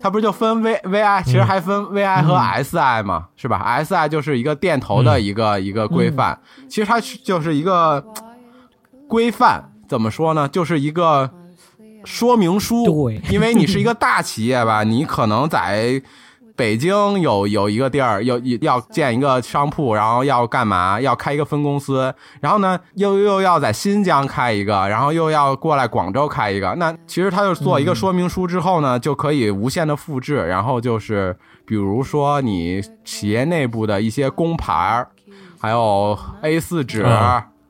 [0.02, 6.38] 它不是就分 V V I，其实还分 V I 和 S I 嘛，是吧？S I 就是一个电头的一个一个规范，
[6.68, 8.04] 其实它就是一个
[9.08, 10.48] 规范，怎么说呢？
[10.48, 11.30] 就是一个
[12.04, 12.84] 说明书。
[12.86, 16.02] 对，因为你是一个大企业吧，你可能在。
[16.62, 21.02] 北京有有一个地儿，要要建一个商铺，然后要干嘛？
[21.02, 26.76] 要开一个分公司，然后呢，又又要在新疆开一个，然后又要过来广州开一个。
[26.76, 30.36] 那其实他就做一个说明书之后呢，就可以无限的复制。
[30.47, 35.08] 然后就是，比如说你企业内部的一些工牌儿
[35.60, 37.04] 还有 A 四纸、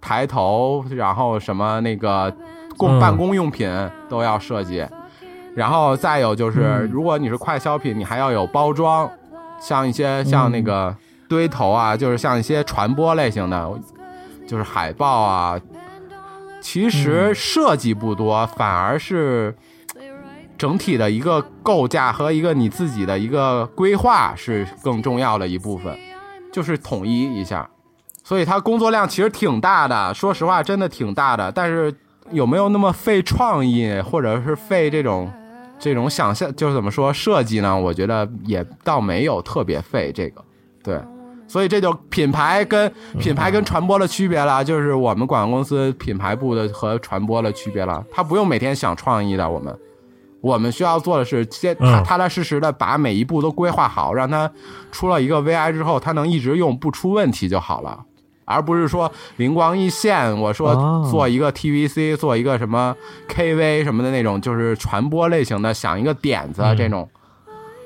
[0.01, 2.35] 抬头，然后什么那个
[2.75, 3.69] 公办公用品
[4.09, 4.85] 都要设计。
[5.53, 9.09] 然后再有就是，如果你是快消品，你还要有包装，
[9.59, 10.95] 像一些像那个
[11.27, 13.71] 堆头啊，就是像一些传播类型的，
[14.47, 15.59] 就是海报啊。
[16.61, 19.53] 其实设计不多，反而是
[20.57, 25.97] 整体的一个构架和一个你自己的一个规划是更重要的一部分，
[26.53, 27.69] 就是统一一下。
[28.23, 31.51] 所以它工作量其实挺大的，说实话真的挺大的。
[31.51, 31.93] 但是
[32.29, 35.29] 有没有那么费创意，或者是费这种？
[35.81, 37.77] 这种想象就是怎么说设计呢？
[37.77, 40.41] 我觉得也倒没有特别费这个，
[40.83, 41.01] 对，
[41.47, 48.05] 所以这就品牌跟品牌跟传播的区别了，就是我们广告公司品牌部的和传播的区别了。
[48.11, 49.75] 他不用每天想创意的，我们
[50.39, 54.51] 我们需要做的是先踏踏踏实实的把每一步都规划好，让他
[54.91, 58.05] 出了一个 VI 之后，他能一直用不出问题就好了。
[58.51, 60.75] 而不是说灵光一现，我说
[61.09, 62.95] 做一个 TVC，做一个什么
[63.29, 67.07] KV 什么的那种，就是传播类型的，想一个点子这种，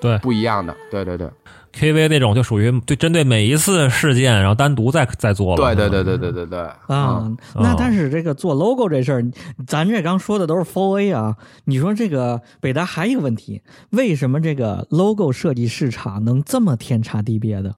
[0.01, 1.29] 对，不一样的，对对对
[1.73, 9.25] ，KV 那种就属于对针对每一次事件，然后单独再再做了，对对对对对对对，啊，那但是这个做 logo 这事儿，
[9.67, 17.75] 咱这刚说的都是 Four A 啊，你说这个北大还有一个问题，为什么这个 logo 设计市场能这么天差地别的？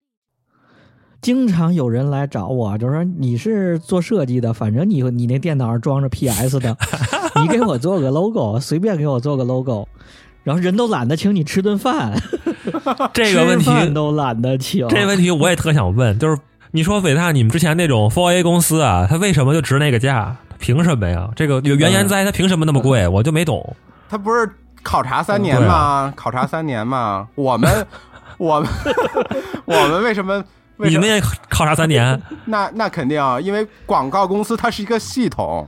[1.21, 6.77] 经常有人来找我，就说你是做设计的，反正你你那电脑上装着 PS 的，
[7.41, 9.87] 你给我做个 logo，随便给我做个 logo，
[10.43, 12.13] 然后人都懒得请你吃顿饭，
[13.13, 14.87] 这个问题都懒得请。
[14.89, 16.37] 这个问题我也特想问，就是
[16.71, 20.35] 你说伟大，你们之前那种 Four A 公司啊，他为什么就值那个价？
[20.59, 21.29] 凭什么呀？
[21.35, 23.07] 这个有原研哉，他凭什么那么贵？
[23.07, 23.75] 我就没懂。
[24.09, 24.49] 他不是
[24.83, 26.13] 考察三年吗？
[26.15, 27.27] 考察三年吗？
[27.35, 27.85] 我们
[28.37, 28.69] 我们
[29.65, 30.43] 我们为什么？
[30.77, 32.21] 你们也考察三年？
[32.45, 35.67] 那那肯定啊，因为广告公司它是一个系统，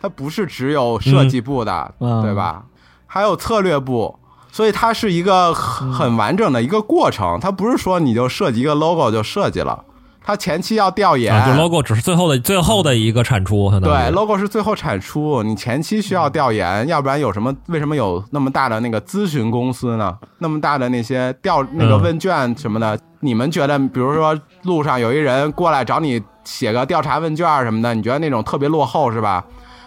[0.00, 2.64] 它不是只有设计部的，对吧？
[3.06, 4.18] 还有策略部，
[4.52, 7.38] 所以它是一个很很完整的一个过程。
[7.40, 9.84] 它不是说你就设计一个 logo 就设计了，
[10.26, 11.32] 它前期要调研。
[11.46, 17.54] 就 logo 只是最后的最后的一个产出，对，logo 是最后产出，你前期需要调研，要不然有什么？
[17.68, 20.18] 为什么有那么大的那个咨询公司呢？
[20.38, 22.98] 那么大的那些调那个问卷什么的？
[23.20, 29.44] 你们觉得，比如说路上有一人过来找你写个调查问卷什么的，你觉得那种特别落后是吧？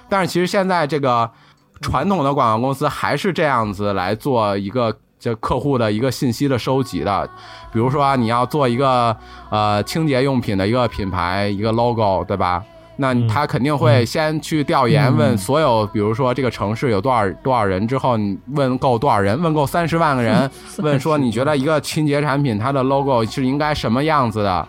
[0.08, 1.30] 但是其实现在这个
[1.82, 7.30] 传统的广告公司还是这样子来做一个这客户的一个信息的收集的。
[7.72, 9.16] 比如说你要做一个
[9.50, 12.64] 呃清洁用品的一个品牌一个 logo，对吧？
[13.02, 19.42] 那他肯定会先去调研，问所有，比如说这个城市有多少多少人之后，你问够多少人？
[19.42, 20.52] 问够三十万个人，
[20.84, 24.68] 问说你觉得一个清洁产品它的 logo 是应该什么样子的？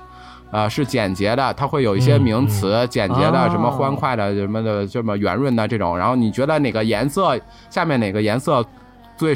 [0.52, 5.98] 呃，是简洁的，它会有一些名词，简洁的，什么欢快的，什么的，这么圆润的这种。
[5.98, 7.36] 然后你觉得哪个颜色
[7.68, 8.64] 下面哪个颜色
[9.16, 9.32] 最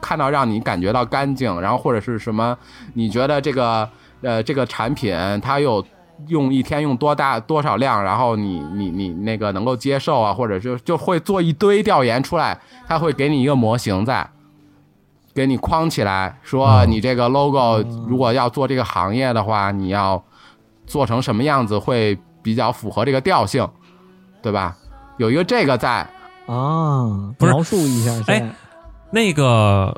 [0.00, 1.60] 看到让你感觉到干净？
[1.60, 2.56] 然后或者是什么？
[2.94, 3.88] 你觉得这个
[4.22, 5.84] 呃这个产品它有？
[6.26, 14.28] 用一天用多大多少量，然后你你你那个能够接受啊，或者就就会做一堆调研出来，它会给你一个模型在，
[15.32, 20.22] 给你框起来，说你这个 logo 如果要做这个行业的话，你要
[20.86, 23.66] 做成什么样子会比较符合这个调性，
[24.42, 24.76] 对吧？
[25.16, 26.06] 有一个这个在，
[26.44, 28.46] 啊，描述一下，哎，
[29.10, 29.94] 那个。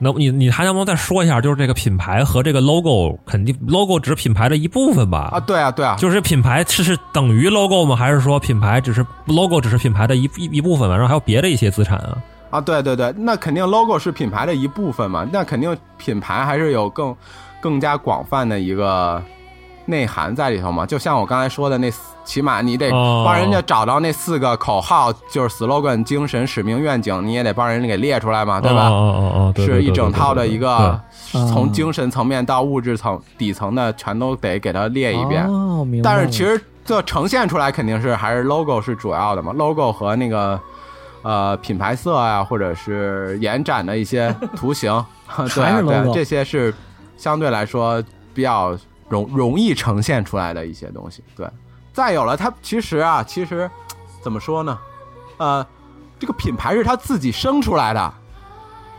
[0.00, 5.30] 能你你还能不能再说一下，就是这个品牌和这个 logo，肯定 logo 只是品牌的一部分吧？
[5.32, 7.94] 啊，对啊，对啊，就是品牌是是等于 logo 吗？
[7.94, 10.96] 还是说品牌只是 logo 只是品牌的一一一部分嘛？
[10.96, 12.18] 然后还有别的一些资产啊？
[12.50, 15.26] 啊，对对对，那肯定 logo 是品牌的一部分嘛？
[15.32, 17.16] 那肯定品牌还是有更
[17.62, 19.22] 更加广泛的一个。
[19.86, 21.90] 内涵在里头嘛，就像我刚才说的那，
[22.24, 28.88] 起码你得帮人家找到那四个口号，就是 slogan、精神、使命、愿景，你也得帮人家给列出来嘛，对吧？
[28.88, 30.98] 哦哦哦，是一整套的一个，
[31.32, 35.46] 从精神层面到物质层底层的，全都得给它列一遍。
[36.02, 40.58] 但是其实这呈现出来肯定是还是 logo 是主要的嘛，logo 和那个
[41.20, 44.90] 呃品牌色啊，或者是延展的一些图形，
[45.54, 46.72] 对对，这些是
[47.18, 48.74] 相对来说比较。
[49.08, 51.48] 容容易呈现出来的一些东西，对。
[51.92, 53.70] 再有了，它其实啊，其实
[54.22, 54.78] 怎么说呢？
[55.36, 55.66] 呃，
[56.18, 58.14] 这个品牌是他自己生出来的，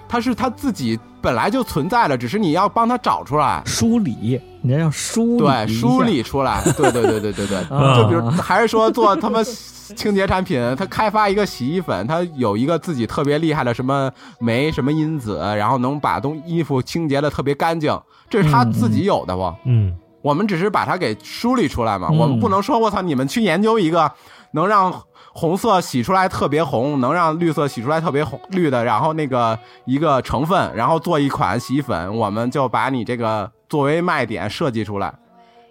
[0.07, 6.61] 它是他自己本来就存在的，只是你要帮他找出来、梳理，你要梳理，对，梳理出来。
[6.77, 7.63] 对对对对对对。
[7.97, 17.99] 就比如，还是说做他们清洁产品，他开发一个洗衣粉，他有一个自己特别厉害的什么酶、什么因子，然后能把东衣服清洁的特别干净。
[18.29, 19.51] 这是他自己有的不？
[19.65, 22.07] 嗯，我们只是把它给梳理出来嘛。
[22.11, 24.11] 我们不能说我操，你们去研究一个
[24.55, 35.13] 能让红色洗出来特别红，能让绿色洗出来特别红绿的，然后那个一个成分，然后做一款洗衣粉，我们就把你这个作为卖点设计出来，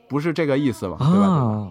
[0.06, 0.98] 不是这个意思嘛？
[1.00, 1.68] 对吧？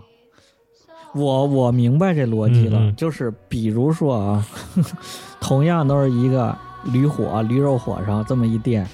[1.13, 4.45] 我我明白这逻辑了，就是比如说啊，
[5.39, 8.87] 同样都是一个驴火驴肉火烧这么一店。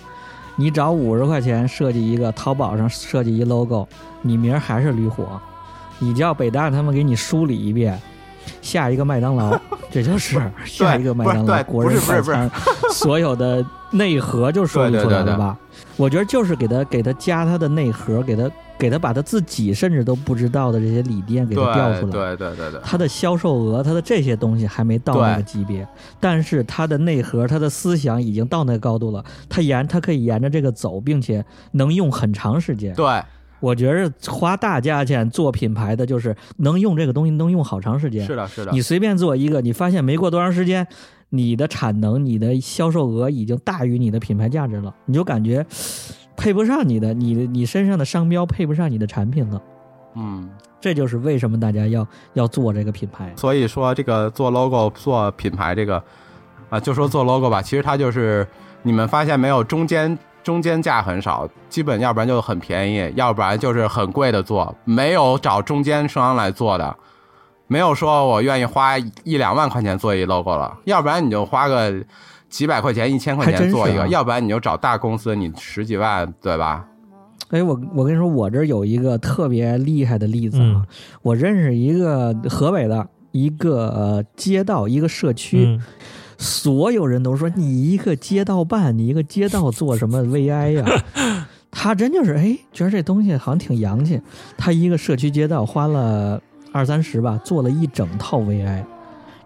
[0.57, 3.87] 你找五十块钱设计一个淘宝上设计一 logo，
[4.21, 5.39] 你名儿还是驴火，
[5.99, 7.97] 你叫北大他们给你梳理一遍，
[8.61, 9.57] 下一个麦当劳，
[9.91, 12.49] 这就是下一个麦当劳国人快餐，
[12.91, 15.57] 所有的内核就说出来了吧？
[15.97, 18.49] 我觉得就是给他给他加他的内核，给他。
[18.79, 25.85] 给他把他自己甚至都不知道的这些理念给他调出来，对对对对，他的销售额，他的这些东西还没到那个级别，
[26.17, 29.21] 但是他的内核，他的思想已经到那个高度了。
[29.49, 32.95] 他沿他可以沿着这个走，并且能用很长时间。
[32.95, 33.21] 对，
[33.59, 38.25] 我觉着花大价钱做品牌的，就是能用这个东西能用好长时间。
[38.25, 38.71] 是的，是的。
[38.71, 40.87] 你随便做一个，你发现没过多长时间，
[41.29, 45.65] 你的产能、你的销售额已经大于你的品牌价值了，你就感觉。
[46.37, 49.61] 配不上你的，你的你身上的商标配不上你的产品了，
[50.15, 53.33] 嗯，这就是为什么大家要要做这个品牌。
[53.35, 56.01] 所以说，这个做 logo 做品牌这个
[56.69, 58.47] 啊，就说做 logo 吧，其实它就是
[58.83, 66.95] 你们发现没有，中间中间价很少，基本要不然就很便宜，要不然就是很贵的做，没有找中间商来做的，
[67.67, 72.03] 没有说我愿意花一两万块钱做一 logo 了，要不然你就花个。
[72.49, 76.83] 几百块钱、一千块钱做一个，要不然你就找大公司，你十几万，对吧？
[77.51, 80.81] 哎，我我跟你说，我这有一个特别厉害的例子啊！
[81.21, 85.79] 我认识一个河北的一个街道，一个社区，
[86.41, 90.85] 所有人都说你一个街道办，你一个街道做什么 VI 呀？
[91.69, 94.19] 他真就是哎，觉得这东西好像挺洋气。
[94.57, 98.83] 他一个社区街道花了二三十吧，做了一整套 VI。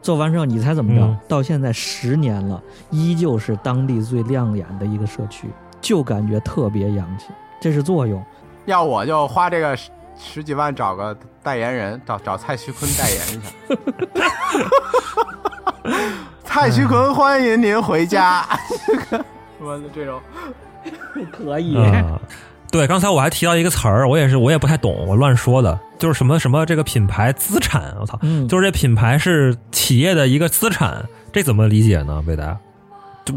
[0.04, 1.18] 做完之后，你猜怎么着？
[1.28, 5.48] 到现在十年了，依旧是当地最亮眼的一个社区，
[5.82, 7.26] 就感觉特别洋气。
[7.60, 8.24] 这是作用。
[8.66, 9.76] 要我就花这个
[10.18, 13.52] 十十几万找个代言人，找找蔡徐坤代言一下。
[16.44, 18.48] 蔡徐坤，欢迎您回家。
[19.60, 20.20] 我的这种
[21.32, 21.78] 可以。
[22.72, 32.24] 对，刚才我还提到一个词儿，我也是，我也不太懂，我乱说的，就是什么什么这个品牌资产，我操，就是这品牌是企业的一个资产，这怎么理解呢？
[32.26, 32.58] 魏达，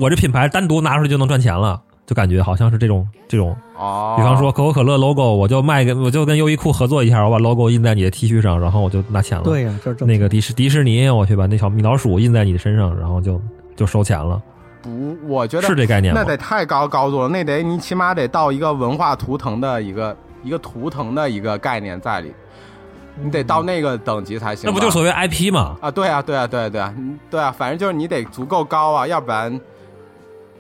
[0.01, 3.55] 我这品牌单独拿出来就能赚钱了，就感觉好像是这种这种。
[3.77, 4.15] 哦。
[4.17, 9.45] 比方说可口可乐 logo，我就卖给，我就跟优衣库合作一下，我把 logo 印在你的 T 恤上，然后我就拿钱了。
[9.45, 13.41] 对呀，这那个迪士迪士尼，我去把那小米老鼠印在你的身上，然后就
[13.75, 14.41] 就收钱了。
[14.83, 22.33] 不，我觉得是这概念，那得太高高度了，那得你起码得到一个文化图腾的一个一个图腾的一个概念在里，
[23.21, 24.71] 你得到那个等级才行。
[24.71, 25.77] 那不就所谓 IP 吗？
[25.81, 26.95] 啊，对啊，对啊，对啊，对啊，
[27.31, 29.61] 对啊，反正就是你得足够高啊，要不然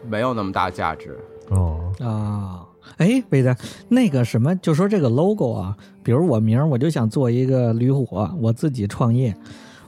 [0.09, 1.17] 没有那么大价值。
[1.51, 2.63] 哦啊，
[2.99, 3.55] 哎，伟子，
[3.89, 9.35] 那个什么，就说这个 logo 啊，比如我名，我就想做一个驴火，我自己创业。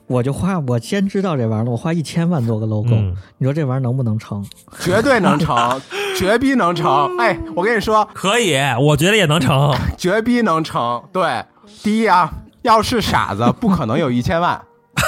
[0.07, 2.95] 我就花，我先知道这玩意儿，我花一千万做个 logo，
[3.37, 4.43] 你说这玩意儿能不能成？
[4.81, 5.79] 绝对能成，
[6.17, 7.15] 绝逼能成！
[7.19, 11.03] 哎，我跟你说，可以，我觉得也能成，绝逼能成。
[11.13, 11.45] 对，
[11.83, 12.33] 第一啊，
[12.63, 14.59] 要是傻子，不可能有一千万。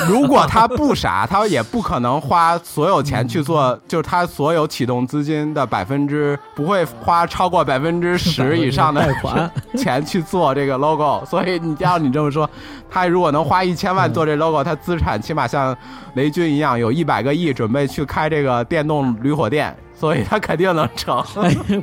[0.10, 9.08] 如果他不傻，他也不可能花所有钱去做，就是他所有启动资金的百分之不会花超过百分之十以上的
[9.78, 11.24] 钱去做这个 logo。
[11.26, 12.50] 所以你要你这么说，
[12.90, 15.76] 他如果能花一千万做这 logo，他资产起码像
[16.16, 19.76] 雷军一样有一百个亿，准备去开这个电动驴火店。
[20.02, 21.24] 所以他肯定能成。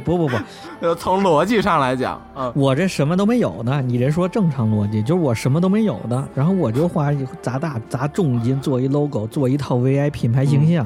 [0.05, 0.37] 不不不，
[0.99, 3.81] 从逻辑上来讲，嗯，我这什么都没有呢。
[3.81, 7.11] 你这说正常逻辑，就是我什么都没有的，然后我就花
[7.41, 10.85] 砸大砸重金做一 logo，做一套 VI 品牌形象，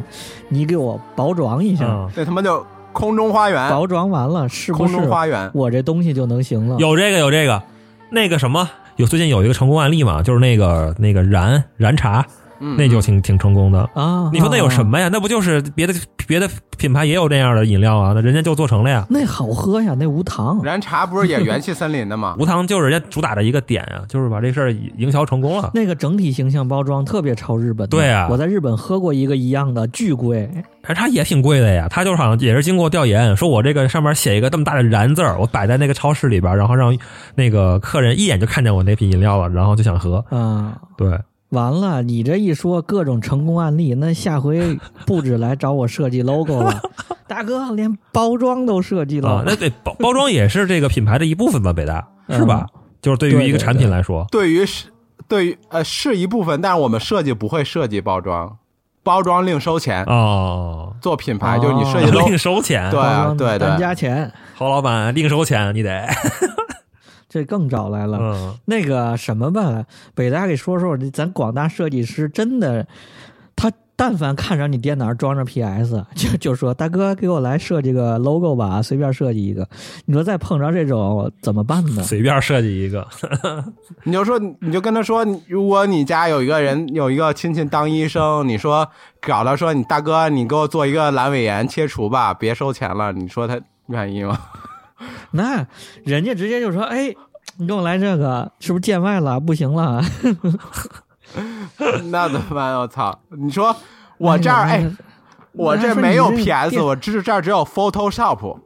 [0.50, 3.70] 你给我包装一下，这他妈就空中花园。
[3.70, 4.92] 包装完了是不是？
[4.92, 6.76] 空中花园，我这东西就能行了。
[6.78, 7.62] 有这个有这个，
[8.10, 12.26] 那个什么，有最近有一个成功案例嘛，就是那个那个燃燃茶。
[12.76, 14.30] 那就挺挺成功的啊！
[14.32, 15.08] 你说那有什么呀？
[15.12, 15.92] 那不就是别的
[16.26, 18.12] 别的品牌也有这样的饮料啊？
[18.14, 19.04] 那人家就做成了呀。
[19.10, 20.60] 那好喝呀，那无糖。
[20.62, 22.36] 燃茶不是也元气森林的吗？
[22.40, 25.70] 无糖就是人家主打的一个点啊，就是把这事儿营销成功了。
[25.74, 27.88] 那个整体形象包装特别超日本。
[27.88, 30.48] 对啊，我在日本喝过一个一样的，巨贵。
[30.82, 36.96] 燃茶也挺贵的呀，它就是好像也是经过调研，说我这个上面写一个这么大的“燃”字儿，我摆在那个超市里边，然后让
[37.34, 40.24] 那个客人一眼就看见我那瓶饮料了，然后就想喝。
[40.30, 41.18] 啊，对。
[41.52, 46.80] 完了，你这一说各种成功案例，那下回 不止来找我设计 logo 了，
[47.28, 49.42] 大哥连包装都设计了。
[49.46, 51.72] 那对包包装也是这个品牌的一部分吧？
[51.72, 52.66] 北大是吧？
[53.00, 54.86] 就是对于一个产品来说，对于是，
[55.28, 58.56] 对于呃是一部分，但是我们设计不会设计包装，
[59.02, 60.94] 包装另收钱哦。
[61.02, 64.32] 做品牌就是你设计 另收钱，对对对，加钱。
[64.54, 66.08] 侯老板另收钱，你得。
[67.32, 72.86] 这更找来了，那个什么吧，北大给说说，咱广大设计师真的，
[73.56, 79.66] 他但凡看着你电脑装着 PS， 就就说大哥给我来设计个 logo 吧，随便设计一个。
[80.04, 82.02] 你说再碰着这种怎么办呢？
[82.04, 83.08] 随便设计一个，
[84.04, 88.86] 你就说你就跟他说，如果你家有一个人有一个亲戚当医生，你说
[89.22, 94.38] 找他说你大哥，你给我做一个阑尾炎切除吧，别收钱了，你说他愿意吗？
[95.32, 95.66] 那
[96.04, 97.14] 人家直接就说：“哎，
[97.56, 99.38] 你给我来这个，是不是见外了？
[99.40, 100.02] 不行了。
[102.10, 102.78] ”那怎么办？
[102.78, 103.20] 我操！
[103.30, 103.74] 你说
[104.18, 104.90] 我这儿哎，
[105.52, 108.58] 我这没有 PS，我这这儿只有 Photoshop，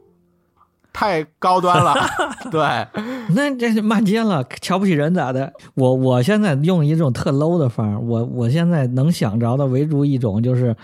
[0.91, 1.95] 太高端了。
[2.51, 2.87] 对，
[3.35, 5.53] 那这骂街了，瞧不起人咋的？
[5.75, 10.75] 我我现在用一种特 low 的方儿，我我现在能想着的唯独一种就是。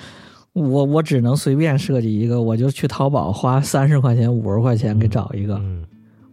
[0.54, 5.56] 我我只能随便设计一个，我就去淘宝花三十块钱、五十块钱给找一个。
[5.56, 5.84] 嗯，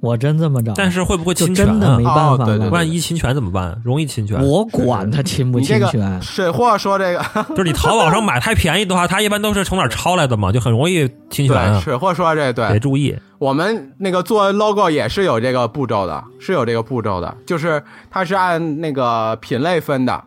[0.01, 0.75] 我真这么找。
[0.77, 1.67] 但是会不会侵权？
[1.67, 2.69] 真的没办法了。
[2.69, 3.81] 万一侵权怎么办？
[3.83, 4.39] 容易侵权。
[4.47, 6.21] 我管他侵不侵权。
[6.21, 7.25] 水货说这个，
[7.57, 11.81] 就是你淘宝上买太便宜的话，他一般都是从哪抄来的嘛，就很容易侵权。
[11.81, 13.17] 水货说这对，得注意。
[13.39, 20.25] 我们那个做 logo 也是有这个步骤的，是有这个步骤的，就是它是按那个品类分的。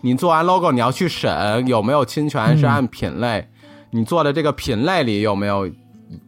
[0.00, 3.46] 你做完 logo，你要去审有没有侵权，是按品类。
[3.90, 5.68] 你做的这个品类里有没有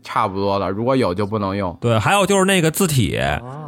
[0.03, 0.71] 差不多的？
[0.71, 1.77] 如果有就不能用。
[1.81, 3.19] 对，还有就是那个字体，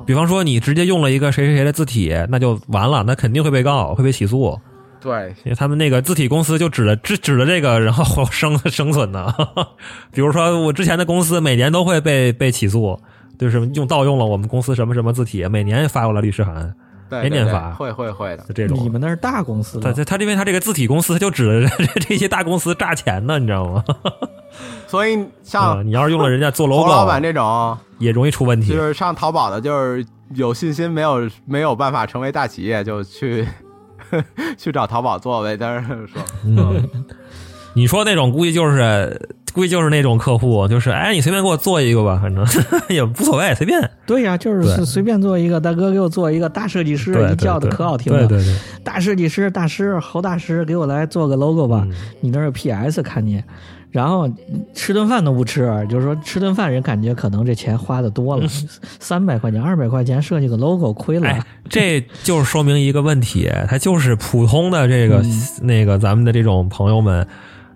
[0.06, 4.58] 比方说你直接用了一个谁谁谁的字体，那就完了，那肯定会被告，会被起诉。
[5.00, 9.34] 对，因为他们那个字体公司就指着指指着这个，然后生 生存的。
[10.12, 12.98] 比如说我之前的公司每年都会被被起诉，
[13.38, 16.74] 就是用盗用了我们公司什么什么字体，每年发过来律师函。
[17.20, 18.78] 没念法，会会会的，就这种。
[18.82, 21.68] 你们那是大公司，他他他因为他这个字体公司，他就指的
[22.00, 23.84] 这些大公司诈钱呢，你知道吗？
[24.86, 28.68] 所以像你要是用了人家做 logo， 老板这种也容易出问题。
[28.72, 33.46] 就是上淘宝的，就是有信心没有没有办法成为大企业，就去
[34.56, 35.56] 去找淘宝做呗。
[35.56, 36.22] 但是说，
[37.74, 39.28] 你说那种估计就是。
[39.52, 42.44] 估计就是那种客户，就是哎，你随便给我做一个吧，反正
[42.88, 43.90] 也无所谓，随便。
[44.06, 48.26] 对呀，就是随便做一个，大哥给我做一个大设计师，一叫的可好听了。
[48.26, 51.86] 对对对，大设计师，大师侯大师，给我来做个 logo 吧。
[52.20, 53.42] 你那有 PS 看你，
[53.90, 54.26] 然后
[54.74, 58.46] 吃顿饭都不吃，就是说吃顿饭人感觉可能这钱花的多了，
[59.00, 61.28] 三百块钱、二百块钱设计个 logo 亏了。
[61.68, 65.22] 这就是说明一个问题，他就是普通的这个
[65.60, 67.26] 那个咱们的这种朋友们。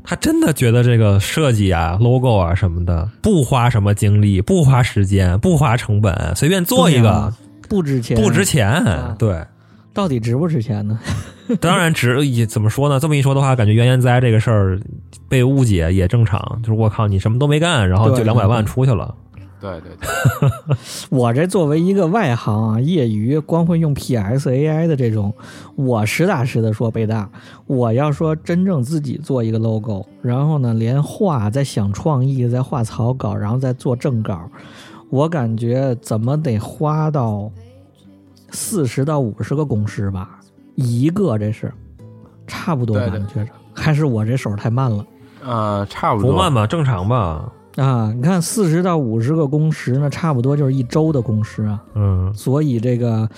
[0.07, 7.35] 他真的觉得这个设计啊、logo 啊什么的不花什么精力、不花时间、不花成本，随便做一个
[7.69, 8.81] 不值钱，不值钱。
[9.19, 9.45] 对，
[9.93, 10.99] 到底值不值钱呢？
[11.61, 12.25] 当然值。
[12.27, 13.01] 也怎么说呢？
[13.01, 14.81] 这么一说的话，感觉原研哉这个事儿
[15.29, 16.41] 被误解也正常。
[16.63, 19.07] 就是我靠，你什么都没干，然后就两百万出去了。
[19.07, 19.26] 对对对，
[21.09, 25.33] 我这作为一个外行啊，业余光会用 PS AI 的这种，
[25.75, 27.29] 我实打实的说，北大，
[27.67, 34.49] 我要说真正自己做一个 logo，然后呢，连画再想创意，再画草稿，然后再做正稿，
[35.11, 37.51] 我感觉怎么得花到
[38.51, 40.39] 四十到五十个工时吧，
[40.75, 41.73] 一个这是，
[42.47, 43.17] 差不多吧？
[43.17, 43.51] 你觉着？
[43.75, 45.07] 还是我这手太慢了？
[45.45, 46.33] 呃，差不多。
[46.33, 46.67] 不慢吧？
[46.67, 47.53] 正常吧？
[47.77, 51.83] 啊，你看四十到五十个工时呢，差不多就是一周的工时啊。
[51.95, 52.33] 嗯。
[52.35, 53.29] 所以这个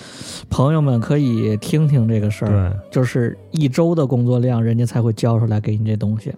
[0.49, 6.33] 朋友们可以听听这个事儿，就是一周的工作量，人家才会交出来给你这东西，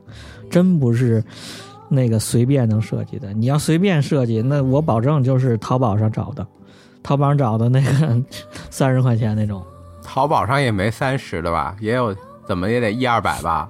[0.49, 1.23] 真不是
[1.89, 3.31] 那个随便能设计的。
[3.33, 6.45] 你要随便设计，那我保证就是淘宝上找的，
[7.03, 8.19] 淘宝上找的那个
[8.71, 9.63] 三十块钱那种。
[10.03, 11.75] 淘宝上也没三十的吧？
[11.79, 12.15] 也有，
[12.47, 13.69] 怎么也得一二百吧？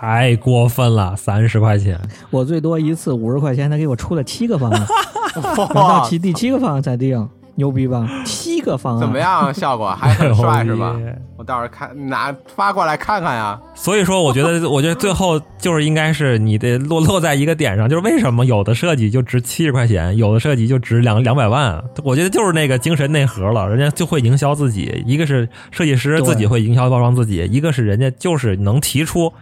[0.00, 4.86] 太过分了，三十块钱，我最多一次五十块钱，他给我出了七个方案，
[5.58, 8.08] 我到七第七个方案再定，牛逼吧？
[8.24, 9.52] 七个方案怎么样？
[9.52, 10.96] 效果还很帅是吧？
[11.36, 13.60] 我到时候看拿发过来看看呀。
[13.74, 21.82] 所以说，我觉得，我觉得最后就是应该是你得落落在一个点上，就是为什么有的设计就值七十块钱，有的设计就值两两百万？
[22.02, 29.32] 我觉得就是那个精神内核了，人家就会营销自己，一个是设计师自己会营销包装自己，一个是人家就是能提出。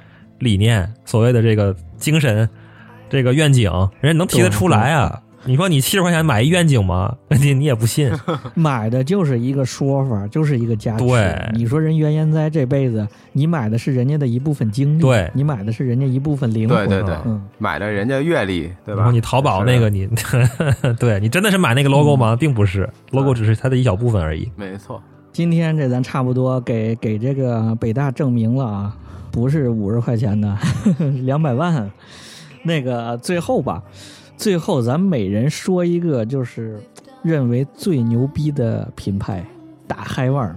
[0.41, 2.49] 理念，所谓的这个精神，
[3.09, 3.71] 这个愿景，
[4.01, 5.23] 人家能提得出来啊？
[5.47, 7.17] 你说你七十块钱买一愿景吗？
[7.41, 8.13] 你你也不信，
[8.53, 11.07] 买的就是一个说法，就是一个价值。
[11.07, 19.01] 对，你说人袁研哉这辈子，你买的是人家的一部分经历，对你买的是人家一部分灵魂，对对对，嗯，买的人家阅历，对吧？
[19.01, 20.07] 然后你淘宝那个，你
[21.01, 22.37] 对你真的是买那个 logo 吗？
[22.37, 24.47] 并不是，logo 只是它的一小部分而已。
[24.57, 28.95] 没错，今天这咱差不多给给这个北大证明了啊。
[29.33, 30.57] 不是五十块钱的，
[31.25, 31.91] 两百万。
[32.63, 33.83] 那个最后吧，
[34.37, 36.79] 最后咱每人说一个，就是
[37.23, 39.43] 认为最牛逼的品牌，
[39.87, 40.57] 大嗨腕儿，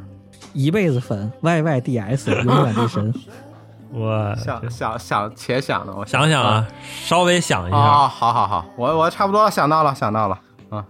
[0.52, 3.14] 一辈子粉，Y Y D S， 永远的神。
[3.96, 6.68] 我想想想，且想呢，我想想啊，
[7.06, 7.78] 稍微想一下。
[7.78, 10.40] 啊，好好好，我我差不多想到了，想到了。
[10.70, 10.86] 啊，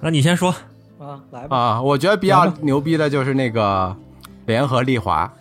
[0.00, 0.54] 那你先说
[0.98, 1.56] 啊，来吧。
[1.56, 3.96] 啊，我觉得比较牛逼的就是那个
[4.44, 5.32] 联合利华。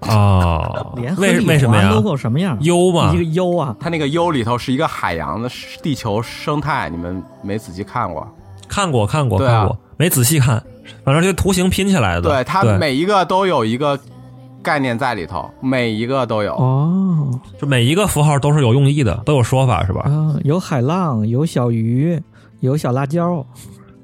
[0.00, 5.50] 哦，为为什么呀？logo 什么样？U 嘛，一个 U 啊，它那个 U 里头是一个海洋的
[5.82, 8.26] 地球生态，你们没仔细看过？
[8.68, 10.62] 看过，看过，看过，没仔细看，
[11.04, 12.22] 反正就图形拼起来的。
[12.22, 13.98] 对，它每一个都有一个
[14.62, 16.54] 概念在里头，每一个都有。
[16.54, 17.28] 哦，
[17.60, 20.02] 就每一个符号都是有用意的，都有说法是吧？
[20.02, 22.20] 啊，有海浪，有小鱼，
[22.60, 23.44] 有小辣椒。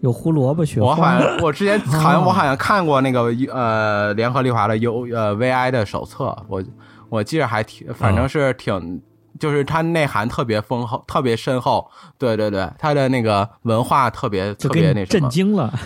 [0.00, 0.80] 有胡萝卜学。
[0.80, 6.62] 我好像 我之前好像我好像看过那个呃联合利华的 U 呃 VI 的手册，我
[7.08, 9.00] 我记着还挺，反正是挺，
[9.38, 11.88] 就是它内涵特别丰厚，特别深厚。
[12.18, 15.72] 对对对，它的那个文化特别特别那什么，震惊了。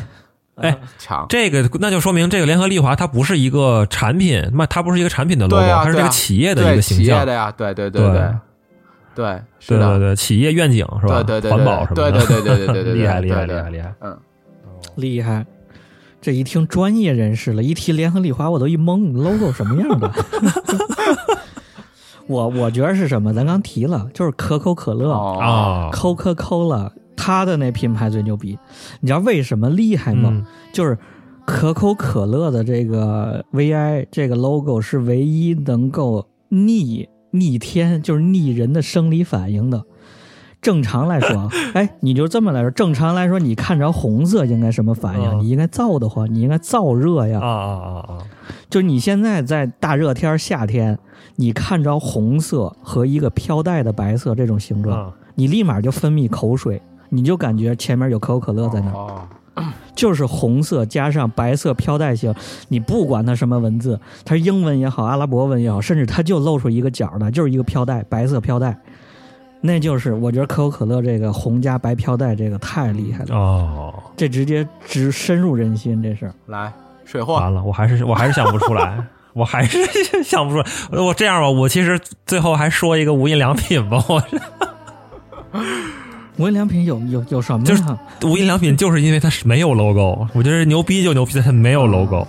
[0.57, 1.25] 哎，强！
[1.31, 7.07] 这个那就说明这个联合利华它不是一个产品，那它不是一个产品的 logo，它是这个企业的一个形象。
[7.07, 8.13] 企业的呀，对对对对。
[8.13, 8.35] 对，
[9.15, 11.23] 对对对对，企业愿景是吧？
[11.23, 14.19] 对对对，环保什么的，对对对对对 对，厉害厉害厉害厉害，嗯，
[14.97, 15.45] 厉害。
[16.21, 20.11] 这一听专业人士了，一提联合利华，我都一懵，logo 什么样的？
[22.27, 23.33] 我我觉得是什么？
[23.33, 28.59] 咱刚提了，就是可口可乐啊，Coca Cola，它的那品牌最牛逼。
[29.01, 30.47] 你知道为什么厉害吗？
[30.73, 30.97] 就是
[31.47, 37.09] 可口可乐的这个 VI 这个 logo 是唯一能够逆。
[37.31, 39.85] 逆天就是逆人的生理反应的。
[40.61, 42.71] 正常来说， 哎，你就这么来说。
[42.71, 45.41] 正常来说，你看着红色应该什么反应？
[45.41, 47.41] 你应该燥得慌，你应该燥热呀。
[47.41, 48.19] 啊啊啊啊！
[48.69, 50.99] 就你现在在大热天夏天，
[51.37, 59.29] 你看着红色和一个飘带的白色这种形状，你立马就分泌口水，你就感觉前面有可口可乐在那儿。
[60.01, 62.35] 就是红色加上白色飘带型，
[62.69, 68.75] 你不管它什么文字，它是英文也好，阿拉伯文也好，甚至它就露出一个角来，就是一个飘带，白色飘带，
[69.61, 76.73] 那就是我觉得可口可乐这个红加白飘带这个太厉害了哦，这直接直深入人心，这是来
[77.05, 77.35] 水货。
[77.35, 79.79] 完了，我还是我还是想不出来， 我还是
[80.25, 80.67] 想不出来，
[80.99, 84.23] 我这样吧，我其实最后还说一个无印良品吧，我。
[86.41, 87.67] 无印良品有有有什么？
[87.67, 87.83] 就是
[88.25, 90.27] 无印良品，就是因为它是没有 logo。
[90.33, 92.27] 我觉得牛逼就牛逼在它没有 logo，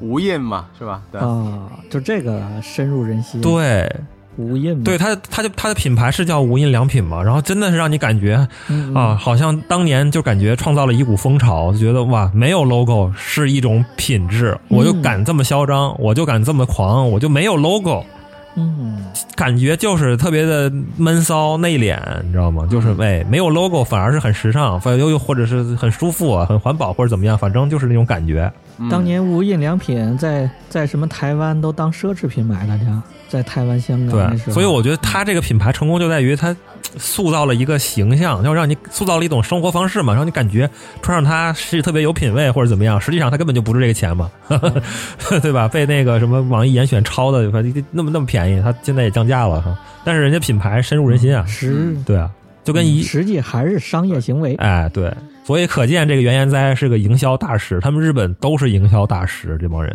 [0.00, 1.00] 无印嘛，是吧？
[1.12, 3.40] 对啊，就这个深入人心。
[3.40, 3.88] 对，
[4.36, 7.22] 无印，对它，它就它的品牌是叫无印良品嘛。
[7.22, 8.44] 然后真的是让你感觉
[8.96, 18.04] 啊，好像当年就感觉创造了一股风潮，就觉得哇，没有 logo 是一种品质，我就敢这么嚣张，我就敢这么狂，我就没有 logo。
[18.54, 18.98] 嗯，
[19.34, 22.66] 感觉就是特别的闷骚内敛，你知道吗？
[22.70, 28.52] 就是哎，没有 logo 反而是很时尚，反又又或者是很舒服啊，很环保或者怎么样，反正就是那种感觉。
[28.90, 32.84] 当年无印良品在在什么台湾都当奢侈品买了去，
[33.32, 36.54] 在台湾、香港对，所以我觉得它这个品牌成功就在于它
[36.98, 40.68] 塑造了一个形象，要让你塑造了一种生活方式嘛，让你感觉
[41.00, 43.00] 穿上它是特别有品位或者怎么样。
[43.00, 44.30] 实际上它根本就不是这个钱嘛，
[45.40, 45.66] 对吧？
[45.66, 47.50] 被那个什么网易严选抄的，
[47.90, 49.74] 那么那么便宜，它现在也降价了哈。
[50.04, 52.30] 但是人家品牌深入人心啊，是，对啊，
[52.62, 54.54] 就跟一实际还是商业行为。
[54.56, 55.10] 哎，对。
[55.44, 57.80] 所以可见，这个原研哉是个营销大师。
[57.80, 59.92] 他们日本都是营销大师，这帮人。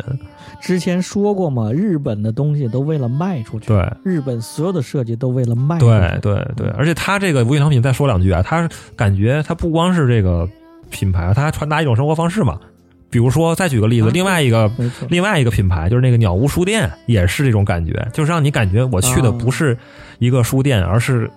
[0.60, 3.68] 之前说过嘛，日本的东西都为了卖出去。
[3.68, 5.78] 对，日本所有的设计都为了卖。
[5.78, 10.46] 对对对，而且他这个无印良品，再说两句啊，他感觉他不光是这个
[10.90, 12.60] 品牌，他还传达一种生活方式嘛。
[13.08, 14.70] 比如说，再举个例子，另外一个
[15.08, 19.78] 另外一个品牌就是那个鸟屋书店，也是这种感觉，就是让你感觉我去的不是
[20.18, 21.30] 一个书店，而是。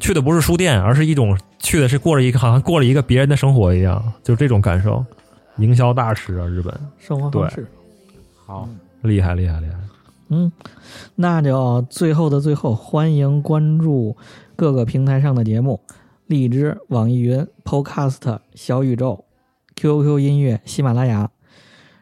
[0.00, 5.04] 去的不是书店，而是一种去的是过了一个好像过了一个别人的生活一样，就这种感受。
[5.58, 7.66] 营销大师啊，日本生活方式，
[8.46, 8.66] 好
[9.02, 9.74] 厉害厉害厉害。
[10.28, 10.50] 嗯，
[11.16, 14.16] 那就最后的最后，欢迎关注
[14.56, 15.80] 各个平台上的节目：
[16.26, 19.24] 荔枝、网易云、Podcast、小宇宙、
[19.76, 21.30] QQ 音乐、喜马拉雅。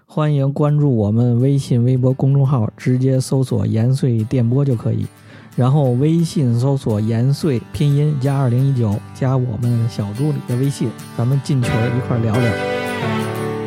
[0.06, 5.06] 欢迎关注我们微信、微博公众号，直接搜索“延绥电波”就可以。
[5.58, 12.52] 然后微信搜索“延岁”拼音加二零一九，加我们小助理的微信，咱们进群一块聊聊。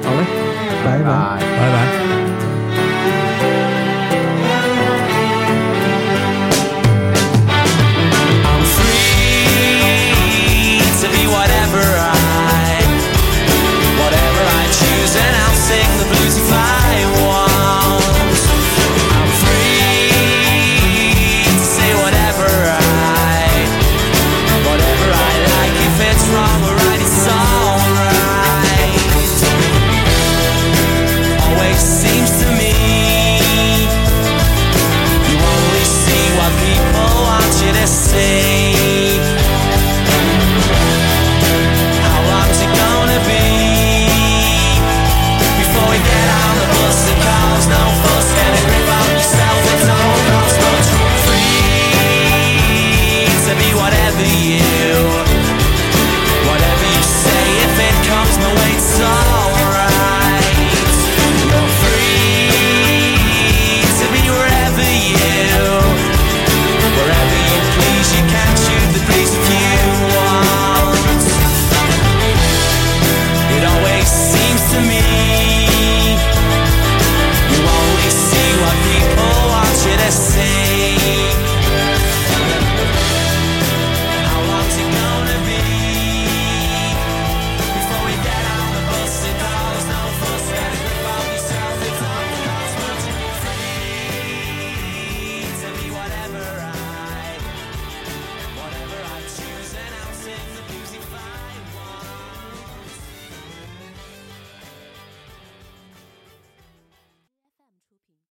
[0.02, 0.26] 好嘞，
[0.86, 2.11] 拜拜，拜拜。